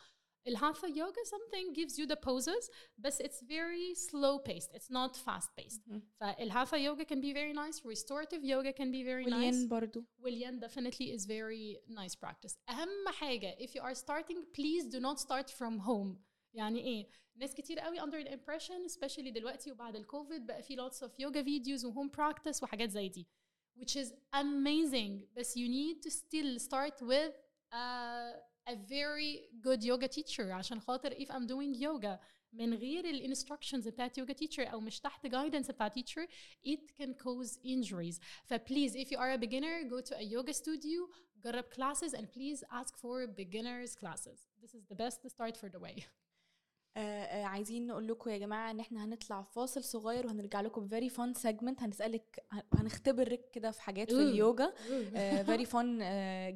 ال 0.47 0.57
hatha 0.57 0.87
yoga 0.87 1.21
something 1.25 1.73
gives 1.73 1.97
you 1.99 2.07
the 2.07 2.15
poses 2.15 2.69
بس 2.97 3.21
it's 3.21 3.41
very 3.41 3.93
slow 3.95 4.39
paced 4.39 4.71
it's 4.73 4.89
not 4.89 5.15
fast 5.17 5.49
paced 5.59 5.81
مهم. 5.87 6.01
فال 6.21 6.51
hatha 6.51 6.77
yoga 6.77 7.05
can 7.05 7.21
be 7.21 7.33
very 7.33 7.53
nice 7.53 7.85
restorative 7.85 8.43
yoga 8.43 8.71
can 8.73 8.91
be 8.91 9.03
very 9.03 9.25
nice 9.25 9.55
والين 9.55 9.67
برضو 9.67 10.05
والين 10.19 10.59
definitely 10.59 11.11
is 11.17 11.25
very 11.25 11.77
nice 11.89 12.15
practice 12.15 12.55
أهم 12.69 13.07
حاجة 13.07 13.55
if 13.59 13.69
you 13.75 13.81
are 13.81 13.95
starting 13.95 14.37
please 14.53 14.85
do 14.85 14.99
not 14.99 15.19
start 15.19 15.49
from 15.51 15.79
home 15.79 16.17
يعني 16.53 16.79
ايه 16.81 17.07
ناس 17.35 17.53
كتير 17.55 17.79
قوي 17.79 17.99
under 18.01 18.23
the 18.23 18.31
impression 18.31 18.85
especially 18.91 19.29
دلوقتي 19.31 19.71
وبعد 19.71 19.95
الكوفيد 19.95 20.45
بقى 20.45 20.63
في 20.63 20.77
lots 20.77 20.97
of 21.03 21.09
yoga 21.21 21.43
videos 21.43 21.85
و 21.85 21.91
home 21.93 22.09
practice 22.11 22.63
وحاجات 22.63 22.89
زي 22.89 23.09
دي 23.09 23.27
which 23.79 23.95
is 24.03 24.07
amazing 24.35 25.25
بس 25.37 25.57
you 25.57 25.67
need 25.67 26.01
to 26.07 26.11
still 26.11 26.59
start 26.59 27.01
with 27.01 27.33
a, 27.73 27.77
a 28.69 28.75
very 28.75 29.49
good 29.61 29.83
yoga 29.83 30.07
teacher 30.07 30.51
عشان 30.51 30.79
خاطر 30.79 31.11
if 31.11 31.29
I'm 31.31 31.47
doing 31.47 31.73
yoga 31.73 32.19
من 32.53 32.73
غير 32.73 33.05
ال 33.05 33.35
instructions 33.35 33.87
بتاعت 33.87 34.19
yoga 34.19 34.33
teacher 34.33 34.71
أو 34.71 34.79
مش 34.79 34.99
تحت 34.99 35.27
guidance 35.27 35.71
بتاعت 35.71 35.99
teacher 35.99 36.27
it 36.65 36.91
can 36.99 37.13
cause 37.13 37.59
injuries 37.63 38.19
ف 38.45 38.53
please 38.53 38.95
if 38.95 39.11
you 39.11 39.17
are 39.17 39.31
a 39.33 39.37
beginner 39.37 39.83
go 39.89 40.01
to 40.01 40.15
a 40.17 40.23
yoga 40.23 40.53
studio 40.53 41.07
جرب 41.43 41.65
classes 41.69 42.13
and 42.13 42.27
please 42.31 42.63
ask 42.71 42.97
for 42.97 43.27
beginners 43.27 43.95
classes 43.95 44.47
this 44.61 44.73
is 44.73 44.83
the 44.89 44.95
best 44.95 45.29
start 45.29 45.55
for 45.57 45.69
the 45.69 45.79
way 45.79 46.05
آه 46.96 47.00
آه 47.00 47.44
عايزين 47.44 47.86
نقول 47.86 48.08
لكم 48.08 48.30
يا 48.30 48.38
جماعة 48.38 48.70
إن 48.70 48.80
إحنا 48.80 49.04
هنطلع 49.04 49.42
فاصل 49.42 49.84
صغير 49.84 50.26
وهنرجع 50.26 50.60
لكم 50.60 50.86
بفيري 50.86 51.10
فun 51.10 51.32
سيجمنت 51.38 51.82
هنسألك 51.82 52.44
هنختبرك 52.74 53.50
كده 53.52 53.70
في 53.70 53.82
حاجات 53.82 54.10
في. 54.12 54.16
اليوجا. 54.22 54.72
فيري 55.44 55.66
فun 55.66 55.98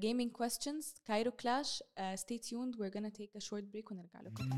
gaming 0.02 0.42
questions. 0.44 0.84
كايرو 1.06 1.30
كلاش 1.30 1.82
stay 2.14 2.38
tuned. 2.48 2.76
We're 2.78 2.94
gonna 2.96 3.10
take 3.20 3.40
a 3.40 3.44
short 3.44 3.64
break 3.74 3.92
ونرجع 3.92 4.20
لكم. 4.20 4.50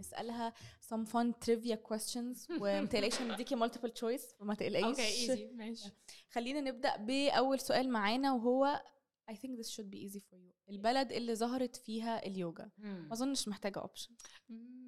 وهنسألها 0.00 0.52
some 0.80 1.06
fun 1.06 1.32
trivia 1.44 1.76
questions 1.76 2.50
وما 2.60 2.84
تقلقيش 2.84 3.20
هنديكي 3.20 3.56
multiple 3.56 3.90
choice 4.00 4.36
فما 4.38 4.54
تقلقيش. 4.54 4.96
Okay 4.96 5.30
easy. 5.30 5.54
ماشي. 5.54 5.90
خلينا 6.34 6.60
نبدأ 6.60 6.96
بأول 6.96 7.60
سؤال 7.60 7.88
معانا 7.88 8.32
وهو 8.32 8.82
I 9.30 9.32
think 9.32 9.56
this 9.60 9.70
should 9.70 9.90
be 9.90 9.98
easy 10.08 10.20
for 10.20 10.36
you. 10.36 10.52
البلد 10.68 11.12
اللي 11.12 11.34
ظهرت 11.34 11.76
فيها 11.76 12.26
اليوجا. 12.26 12.70
ما 12.78 13.12
أظنش 13.12 13.48
محتاجة 13.48 13.80
option. 13.80 14.12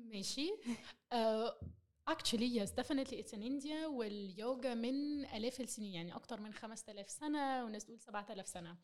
ماشي. 0.05 0.51
Uh, 1.15 1.51
actually 2.11 2.51
yes 2.59 2.71
definitely 2.71 3.17
it's 3.23 3.33
in 3.33 3.43
India 3.43 3.87
واليوجا 3.87 4.75
من 4.75 5.25
آلاف 5.25 5.61
السنين 5.61 5.93
يعني 5.93 6.15
أكتر 6.15 6.41
من 6.41 6.53
5000 6.55 7.11
سنة 7.11 7.65
والناس 7.65 7.85
تقول 7.85 8.01
7000 8.01 8.49
سنة. 8.49 8.77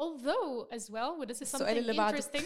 Although 0.00 0.68
as 0.76 0.90
well 0.90 1.22
and 1.22 1.30
this 1.30 1.42
is 1.42 1.48
something 1.48 1.76
interesting. 1.76 2.44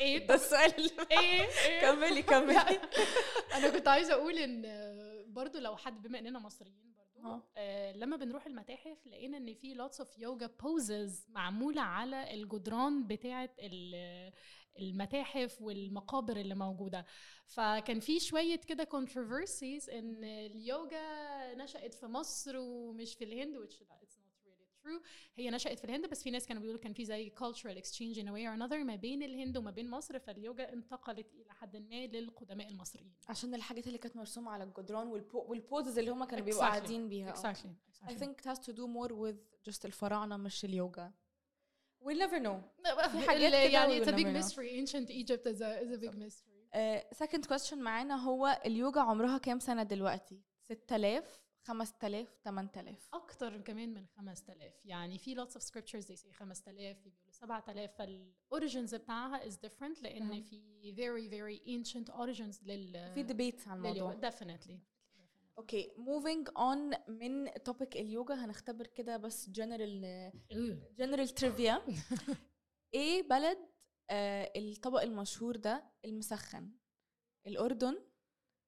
إيه؟ 0.00 0.18
ده 0.26 0.34
السؤال 0.34 0.90
إيه؟ 1.10 1.46
إيه؟ 1.66 1.80
كملي 1.80 2.22
كملي. 2.22 2.80
أنا 3.54 3.68
كنت 3.70 3.88
عايزة 3.88 4.12
أقول 4.14 4.38
إن 4.38 4.62
برضو 5.26 5.58
لو 5.58 5.76
حد 5.76 6.02
بما 6.02 6.18
إننا 6.18 6.38
مصريين 6.38 6.94
برضو 6.96 7.28
آه. 7.28 7.42
آه 7.56 7.92
لما 7.92 8.16
بنروح 8.16 8.46
المتاحف 8.46 9.06
لقينا 9.06 9.36
إن 9.36 9.54
في 9.54 9.74
lots 9.74 9.96
of 10.04 10.08
yoga 10.20 10.48
poses 10.64 11.30
معمولة 11.30 11.82
على 11.82 12.34
الجدران 12.34 13.06
بتاعة 13.06 13.50
ال- 13.60 14.32
المتاحف 14.78 15.62
والمقابر 15.62 16.36
اللي 16.36 16.54
موجودة. 16.54 17.06
فكان 17.46 18.00
في 18.00 18.20
شوية 18.20 18.56
كده 18.56 18.84
controversies 18.94 19.92
إن 19.92 20.24
اليوجا 20.24 21.54
نشأت 21.54 21.94
في 21.94 22.06
مصر 22.06 22.56
ومش 22.56 23.14
في 23.14 23.24
الهند 23.24 23.56
true 24.84 25.02
هي 25.36 25.50
نشأت 25.50 25.78
في 25.78 25.84
الهند 25.84 26.10
بس 26.10 26.22
في 26.22 26.30
ناس 26.30 26.46
كانوا 26.46 26.62
بيقولوا 26.62 26.80
كان 26.82 26.92
في 26.92 27.04
زي 27.04 27.30
cultural 27.30 27.76
exchange 27.82 28.16
in 28.16 28.26
a 28.26 28.30
way 28.32 28.46
or 28.46 28.58
another 28.58 28.74
ما 28.84 28.96
بين 28.96 29.22
الهند 29.22 29.56
وما 29.56 29.70
بين 29.70 29.90
مصر 29.90 30.18
فاليوجا 30.18 30.72
انتقلت 30.72 31.34
إلى 31.34 31.52
حد 31.52 31.76
ما 31.76 32.06
للقدماء 32.06 32.68
المصريين. 32.68 33.12
عشان 33.28 33.54
الحاجات 33.54 33.86
اللي 33.86 33.98
كانت 33.98 34.16
مرسومة 34.16 34.50
على 34.50 34.64
الجدران 34.64 35.06
وال 35.06 35.21
po- 35.21 35.44
وال 35.48 35.62
poses 35.62 35.98
اللي 35.98 36.10
هم 36.10 36.24
كانوا 36.24 36.44
بيبقوا 36.44 36.62
Exactly. 36.62 36.68
قاعدين 36.70 37.08
بيها. 37.08 37.30
آه. 37.30 37.34
exactly, 37.34 37.56
I 37.66 38.10
exactly. 38.10 38.18
think 38.24 38.40
it 38.40 38.44
has 38.50 38.58
to 38.58 38.72
do 38.72 38.86
more 38.86 39.12
with 39.12 39.70
just 39.70 39.84
الفراعنة 39.84 40.36
مش 40.36 40.64
اليوجا. 40.64 41.12
We'll 42.04 42.18
never 42.18 42.38
know. 42.44 42.56
في 43.08 43.28
حاجات 43.28 43.72
يعني 43.72 44.04
it's 44.04 44.08
a 44.08 44.12
big 44.12 44.26
mystery. 44.42 44.70
Ancient 44.82 45.10
Egypt 45.10 45.46
is 45.46 45.60
a, 45.60 45.80
is 45.84 45.92
a 45.92 45.98
big 45.98 46.14
mystery. 46.14 46.68
uh, 46.74 47.16
second 47.24 47.46
question 47.48 47.74
معانا 47.74 48.16
هو 48.16 48.60
اليوجا 48.66 49.00
عمرها 49.00 49.38
كام 49.38 49.58
سنة 49.58 49.82
دلوقتي؟ 49.82 50.40
6000 50.68 51.43
5000 51.66 52.28
8000 52.44 53.08
أكتر 53.14 53.60
كمان 53.60 53.94
من 53.94 54.06
5000 54.06 54.72
يعني 54.84 55.18
في 55.18 55.36
lots 55.36 55.48
of 55.50 55.60
scriptures 55.62 56.04
they 56.06 56.16
say 56.20 56.30
5000 56.32 56.96
في 56.98 57.10
بيقولوا 57.10 57.32
7000 57.32 57.90
فال 57.98 58.19
origins 58.19 58.94
بتاعها 58.94 59.50
is 59.50 59.52
different 59.54 60.02
لأن 60.02 60.22
مهم. 60.22 60.42
في 60.42 60.94
very 60.94 61.30
very 61.30 61.66
ancient 61.68 62.14
origins 62.14 62.64
لل 62.66 63.12
في 63.14 63.22
debates 63.22 63.68
عن 63.68 63.86
الموضوع. 63.86 64.30
Definitely. 64.30 64.74
Okay 65.58 65.92
moving 65.98 66.48
on 66.56 66.90
من 67.08 67.52
topic 67.64 67.96
اليوجا 67.96 68.34
هنختبر 68.34 68.86
كده 68.86 69.16
بس 69.16 69.50
جنرال 69.50 70.32
general 70.98 71.28
trivia 71.28 71.82
إيه 72.94 73.22
بلد 73.28 73.58
آه 74.10 74.52
الطبق 74.56 75.02
المشهور 75.02 75.56
ده 75.56 75.90
المسخن؟ 76.04 76.70
الأردن 77.46 78.04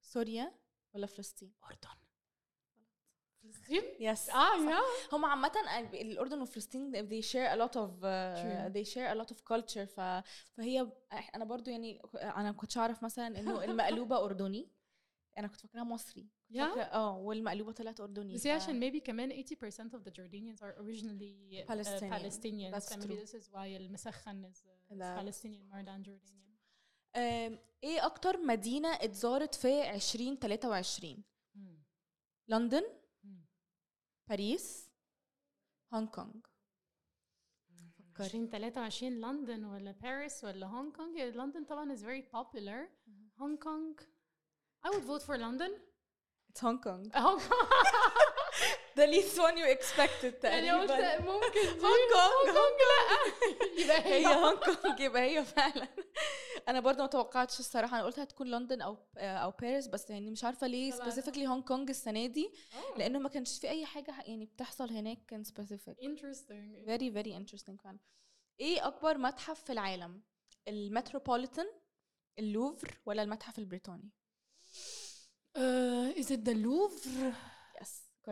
سوريا 0.00 0.58
ولا 0.94 1.06
فلسطين؟ 1.06 1.52
أردن. 1.64 2.05
فلسطين 3.68 3.82
yes 4.00 4.30
آه 4.30 4.56
يا 4.70 4.78
هم 5.12 5.24
عامة 5.24 5.52
الأردن 5.94 6.40
وفلسطين 6.40 7.08
they 7.08 7.22
share 7.24 7.52
a 7.54 7.56
lot 7.56 7.72
of 7.76 7.90
uh, 8.02 8.72
they 8.74 8.84
share 8.94 9.10
a 9.12 9.22
lot 9.22 9.30
of 9.36 9.38
culture. 9.52 9.84
ف, 9.84 10.00
فهي 10.56 10.92
أنا 11.34 11.44
برضو 11.44 11.70
يعني 11.70 12.02
أنا 12.14 12.42
ما 12.42 12.52
كنتش 12.56 12.78
أعرف 12.78 13.02
مثلا 13.02 13.40
إنه 13.40 13.62
المقلوبة 13.64 14.24
أردني. 14.24 14.68
أنا 15.38 15.46
كنت 15.48 15.60
فاكراها 15.60 15.84
مصري. 15.84 16.26
آه 16.60 17.16
والمقلوبة 17.18 17.72
طلعت 17.72 18.00
أردني. 18.00 18.34
بس 18.34 18.42
ف- 18.44 18.50
عشان 18.50 18.80
maybe 18.90 18.96
كمان 19.02 19.44
80% 19.44 19.46
of 19.92 20.00
the 20.08 20.10
Jordanians 20.12 20.60
are 20.62 20.80
originally 20.82 21.62
uh, 21.62 21.66
Palestinian. 21.68 22.12
Palestinians 22.12 22.74
That's 22.74 22.92
so 22.94 22.96
maybe 22.96 23.06
true. 23.06 23.24
this 23.26 23.34
is 23.34 23.48
why 23.52 23.56
المسخن 23.76 24.50
is, 24.52 24.56
uh, 24.56 24.94
is 24.94 24.98
Palestinian 24.98 25.70
more 25.72 25.84
than 25.86 26.02
Jordanian. 26.08 26.36
آم، 27.16 27.58
إيه 27.84 28.06
أكتر 28.06 28.36
مدينة 28.38 28.88
اتزارت 28.94 29.54
في 29.54 29.94
2023 29.94 31.22
Hmm. 31.56 31.58
لندن. 32.48 32.82
باريس 34.28 34.90
هونج 35.92 36.08
كونج 36.08 36.46
فكري 37.98 38.24
2023 38.24 39.20
لندن 39.20 39.64
ولا 39.64 39.92
باريس 39.92 40.44
ولا 40.44 40.66
هونج 40.66 40.92
كونج 40.96 41.18
لندن 41.18 41.64
طبعا 41.64 41.96
is 41.96 42.00
very 42.00 42.22
popular. 42.36 42.88
هونج 43.38 43.58
كونج 43.58 44.00
I 44.86 44.88
would 44.88 45.04
vote 45.04 45.22
for 45.22 45.36
London. 45.38 45.70
It's 46.50 46.64
هونج 46.64 46.80
كونج 46.82 47.16
هونج 47.16 47.40
كونج 47.40 47.42
the 48.96 49.06
least 49.06 49.36
one 49.38 49.56
you 49.56 49.66
expected 49.76 50.44
يعني 50.44 50.70
قلت 50.72 50.88
تقريبا 50.90 51.32
ممكن 51.32 51.60
دي 51.62 51.68
هونج 51.68 52.12
كونج 52.12 52.56
هونج 52.56 52.80
لا 52.88 53.84
يبقى 53.84 54.04
هي. 54.04 54.26
هونج 54.26 54.58
كونج 54.58 55.00
يبقى 55.00 55.22
هي 55.22 55.44
فعلا. 55.44 55.88
أنا 56.68 56.80
برضه 56.80 57.02
ما 57.02 57.06
توقعتش 57.06 57.60
الصراحة. 57.60 57.96
أنا 57.96 58.06
قلت 58.06 58.18
هتكون 58.18 58.50
لندن 58.50 58.82
أو 58.82 58.96
أو 59.18 59.50
باريس 59.50 59.86
بس 59.86 60.10
يعني 60.10 60.30
مش 60.30 60.44
عارفة 60.44 60.66
ليه. 60.66 60.90
specifically 60.90 61.46
هونج 61.46 61.64
كونج 61.64 61.88
السنة 61.90 62.26
دي 62.26 62.50
لأنه 62.96 63.18
ما 63.18 63.28
كانش 63.28 63.58
في 63.58 63.68
أي 63.68 63.86
حاجة 63.86 64.14
يعني 64.26 64.44
بتحصل 64.46 64.90
هناك 64.90 65.18
كان 65.28 65.44
specific 65.44 65.96
interesting. 66.00 66.86
Very 66.88 67.10
very 67.16 67.32
interesting 67.40 67.82
فعلا. 67.84 67.98
إيه 68.60 68.86
أكبر 68.86 69.18
متحف 69.18 69.64
في 69.64 69.72
العالم؟ 69.72 70.22
المتروبوليتان 70.68 71.66
اللوفر 72.38 72.98
ولا 73.06 73.22
المتحف 73.22 73.58
البريطاني؟ 73.58 74.10
Uh, 75.58 76.12
is 76.20 76.26
it 76.30 76.42
the 76.48 76.54
Louvre? 76.64 77.34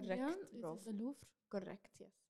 It 0.03 0.07
Bravo? 0.53 0.91
Correct 1.53 2.01
yes 2.01 2.25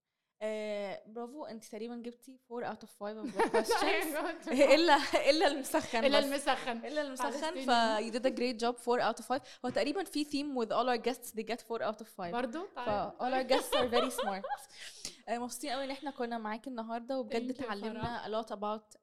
bravo 1.07 1.44
انت 1.44 1.64
تقريبا 1.64 1.96
جبتي 1.96 2.40
4 2.53 2.68
out 2.68 2.80
of 2.80 3.02
5 3.03 3.22
of 3.22 3.27
the 3.27 3.42
questions 3.50 4.48
الا 4.48 4.96
الا 5.31 5.46
المسخن 5.46 6.05
الا. 6.05 6.18
المسخن 6.18 6.77
الا 6.87 7.03
المسخن 7.03 7.31
ف 7.64 7.70
you 8.07 8.12
did 8.18 8.27
a 8.27 8.35
great 8.37 8.64
job 8.64 8.77
4 8.88 9.12
out 9.12 9.18
of 9.20 9.24
5 9.27 9.40
هو 9.64 9.70
تقريبا 9.70 10.05
في 10.05 10.24
theme 10.24 10.59
with 10.64 10.68
all 10.70 10.88
our 10.88 11.03
guests 11.09 11.31
they 11.33 11.44
get 11.55 11.61
4 11.61 11.79
out 11.92 12.00
of 12.00 12.07
5 12.18 12.31
برضو 12.33 12.64
ف 12.77 12.79
all 13.20 13.33
our 13.33 13.46
guests 13.53 13.74
are 13.77 13.88
very 13.88 14.11
smart 14.22 14.44
آه، 14.44 15.13
آه، 15.28 15.38
مبسوطين 15.38 15.70
قوي 15.70 15.84
ان 15.84 15.90
إحنا 15.90 16.10
كنا 16.10 16.38
معاكي 16.38 16.70
النهارده 16.70 17.18
وبجد 17.20 17.50
اتعلمنا 17.50 18.24
a 18.24 18.46
lot 18.46 18.52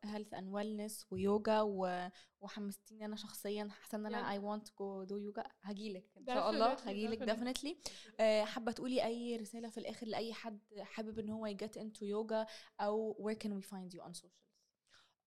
health 0.04 0.34
and 0.34 0.50
wellness 0.50 1.08
و 1.12 1.22
yoga 1.22 1.62
و... 1.62 2.10
وحمستيني 2.42 3.06
أنا 3.06 3.16
شخصيا 3.16 3.70
حاسه 3.72 3.96
ان 3.96 4.06
أنا 4.06 4.32
I 4.32 4.40
want 4.40 4.68
go 4.80 5.04
do 5.04 5.18
yoga 5.18 5.44
هجيلك 5.62 6.06
إن 6.18 6.26
شاء 6.26 6.50
الله 6.50 6.74
هجيلك 6.74 7.24
definitely 7.24 7.78
آه، 8.20 8.44
حابة 8.44 8.72
تقولي 8.72 9.06
أي 9.06 9.38
رسالة 9.38 9.70
في 9.70 9.78
الآخر 9.78 10.08
لأي 10.08 10.34
حد 10.34 10.60
حابب 10.80 11.20
إن 11.20 11.30
هو 11.30 11.46
يـ 11.46 11.54
get 11.54 11.78
into 11.78 12.06
yoga 12.06 12.46
أو 12.80 13.16
where 13.20 13.36
can 13.36 13.54
we 13.54 13.62
find 13.62 13.94
you 13.94 14.04
on 14.04 14.14
social 14.14 14.42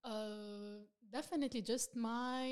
uh, 0.07 0.81
definitely 1.17 1.63
just 1.63 1.91
my 1.97 2.45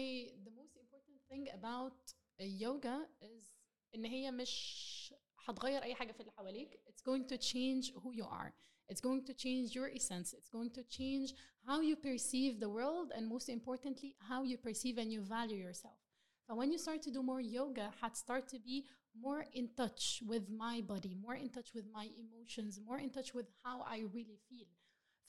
the 0.46 0.52
most 0.60 0.74
important 0.82 1.18
thing 1.30 1.44
about 1.58 2.14
yoga 2.40 2.96
is 3.22 3.52
إن 3.94 4.04
هي 4.04 4.30
مش 4.30 5.14
هتغير 5.47 5.83
اي 5.83 5.95
حاجه 5.95 6.11
في 6.11 6.19
اللي 6.19 6.31
حواليك 6.31 6.79
it's 6.87 7.01
going 7.01 7.25
to 7.33 7.37
change 7.37 7.93
who 7.93 8.11
you 8.11 8.25
are 8.25 8.53
it's 8.91 9.01
going 9.01 9.23
to 9.29 9.33
change 9.33 9.75
your 9.75 9.89
essence 9.99 10.33
it's 10.33 10.49
going 10.49 10.71
to 10.79 10.83
change 10.97 11.33
how 11.67 11.79
you 11.81 11.95
perceive 11.95 12.59
the 12.59 12.69
world 12.77 13.11
and 13.15 13.23
most 13.35 13.49
importantly 13.49 14.15
how 14.29 14.43
you 14.43 14.57
perceive 14.57 14.97
and 14.97 15.09
you 15.15 15.21
value 15.21 15.59
yourself 15.67 15.99
but 16.47 16.55
when 16.59 16.69
you 16.73 16.79
start 16.85 17.01
to 17.01 17.11
do 17.17 17.21
more 17.31 17.41
yoga 17.59 17.87
had 18.01 18.13
start 18.25 18.43
to 18.53 18.59
be 18.69 18.77
more 19.25 19.43
in 19.59 19.65
touch 19.81 20.03
with 20.31 20.45
my 20.49 20.75
body 20.91 21.13
more 21.25 21.37
in 21.43 21.49
touch 21.49 21.69
with 21.77 21.87
my 21.99 22.05
emotions 22.23 22.79
more 22.89 22.99
in 23.05 23.09
touch 23.17 23.29
with 23.37 23.47
how 23.63 23.77
i 23.95 23.97
really 24.15 24.39
feel 24.49 24.69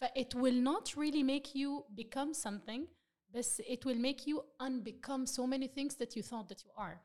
ف 0.00 0.02
it 0.22 0.34
will 0.42 0.60
not 0.70 0.86
really 1.02 1.24
make 1.34 1.48
you 1.60 1.70
become 2.02 2.32
something 2.46 2.82
بس 3.34 3.60
it 3.60 3.84
will 3.86 4.00
make 4.08 4.26
you 4.26 4.36
unbecome 4.68 5.24
so 5.26 5.46
many 5.46 5.68
things 5.76 5.92
that 6.00 6.10
you 6.16 6.22
thought 6.30 6.48
that 6.48 6.64
you 6.64 6.72
are 6.76 6.96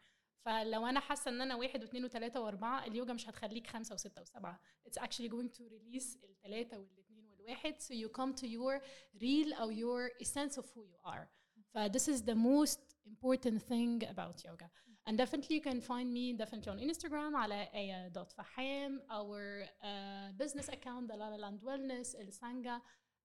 فلو 0.49 0.87
أنا 0.87 1.01
حاسه 1.01 1.29
ان 1.31 1.41
أنا 1.41 1.55
واحد 1.57 1.83
واثنين 1.83 2.05
وثلاثه 2.05 2.41
واربعه 2.41 2.85
اليوجا 2.87 3.13
مش 3.13 3.29
هتخليك 3.29 3.67
خمسه 3.67 3.95
وسته 3.95 4.23
وسبعه 4.23 4.61
it's 4.89 5.03
actually 5.03 5.29
going 5.29 5.49
to 5.59 5.63
release 5.63 6.17
الثلاثه 6.25 6.79
والاثنين 6.79 7.27
والواحد 7.31 7.75
so 7.81 7.95
you 7.95 8.09
come 8.09 8.33
to 8.41 8.47
your 8.47 8.81
real 9.21 9.53
or 9.61 9.73
your 9.73 10.11
essence 10.23 10.59
of 10.59 10.65
who 10.75 10.83
you 10.85 10.99
are 11.05 11.29
ف 11.75 11.79
this 11.79 12.09
is 12.09 12.23
the 12.23 12.35
most 12.35 12.81
important 13.07 13.63
thing 13.63 14.09
about 14.09 14.45
yoga 14.45 14.69
and 15.09 15.19
definitely 15.19 15.55
you 15.57 15.65
can 15.71 15.81
find 15.81 16.09
me 16.19 16.33
definitely 16.33 16.73
on 16.73 16.79
Instagram 16.91 17.35
على 17.35 17.69
aya.faham 17.75 19.01
our 19.11 19.65
uh, 19.83 20.33
business 20.43 20.69
account 20.69 21.09
the 21.09 21.17
La 21.17 21.29
La 21.29 21.37
Land 21.45 21.61
Wellness 21.69 22.09
El 22.23 22.31
Sangha 22.43 22.81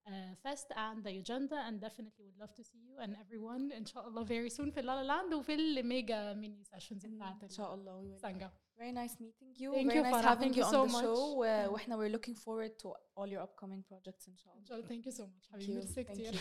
uh, 0.07 0.35
Fest 0.43 0.69
and 0.77 1.05
the 1.05 1.11
agenda 1.23 1.57
and 1.67 1.81
definitely 1.81 2.25
would 2.27 2.39
love 2.39 2.55
to 2.55 2.63
see 2.65 2.79
you 2.89 2.95
and 3.05 3.13
everyone 3.25 3.73
إن 3.77 3.87
شاء 3.87 4.09
الله 4.09 4.25
very 4.25 4.51
soon 4.51 4.71
في 4.71 4.83
La 4.83 4.95
La 4.95 5.03
Land 5.05 5.35
وفي 5.35 5.55
الميجا 5.55 6.35
ميني 6.35 6.65
سيشنز 6.65 7.07
بتاعت 7.07 7.43
ان 7.43 7.49
شاء 7.49 7.75
الله 7.75 8.01
we 8.01 8.05
will. 8.05 8.15
السانجا 8.15 8.51
Very 8.81 8.93
nice 8.93 9.15
meeting 9.21 9.51
you. 9.63 9.73
Thank 9.75 9.89
Very 9.91 9.97
you, 9.99 10.03
nice 10.03 10.15
Farah. 10.15 10.29
having 10.33 10.53
Thank 10.53 10.57
you 10.57 10.63
you 10.63 10.69
on 10.69 10.73
so 10.73 10.83
the 10.87 10.93
much. 10.93 11.05
show. 11.05 11.19
و- 11.37 11.73
واحنا 11.73 11.97
we're 11.97 12.13
looking 12.17 12.37
forward 12.45 12.73
to 12.83 12.89
all 13.17 13.27
your 13.35 13.43
upcoming 13.47 13.83
projects 13.91 14.29
ان 14.29 14.37
شاء 14.37 14.53
إن 14.55 14.59
الله. 14.59 14.69
شاء 14.69 14.77
الله 14.79 14.89
thank 14.89 15.05
you 15.07 15.13
so 15.13 15.23
much 15.23 15.45
Thank 15.49 15.53
حبيبي 15.53 15.73
you. 15.73 15.75
ميرسي 15.75 16.05
Thank 16.05 16.11
كتير 16.13 16.35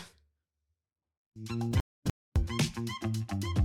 you. 3.58 3.61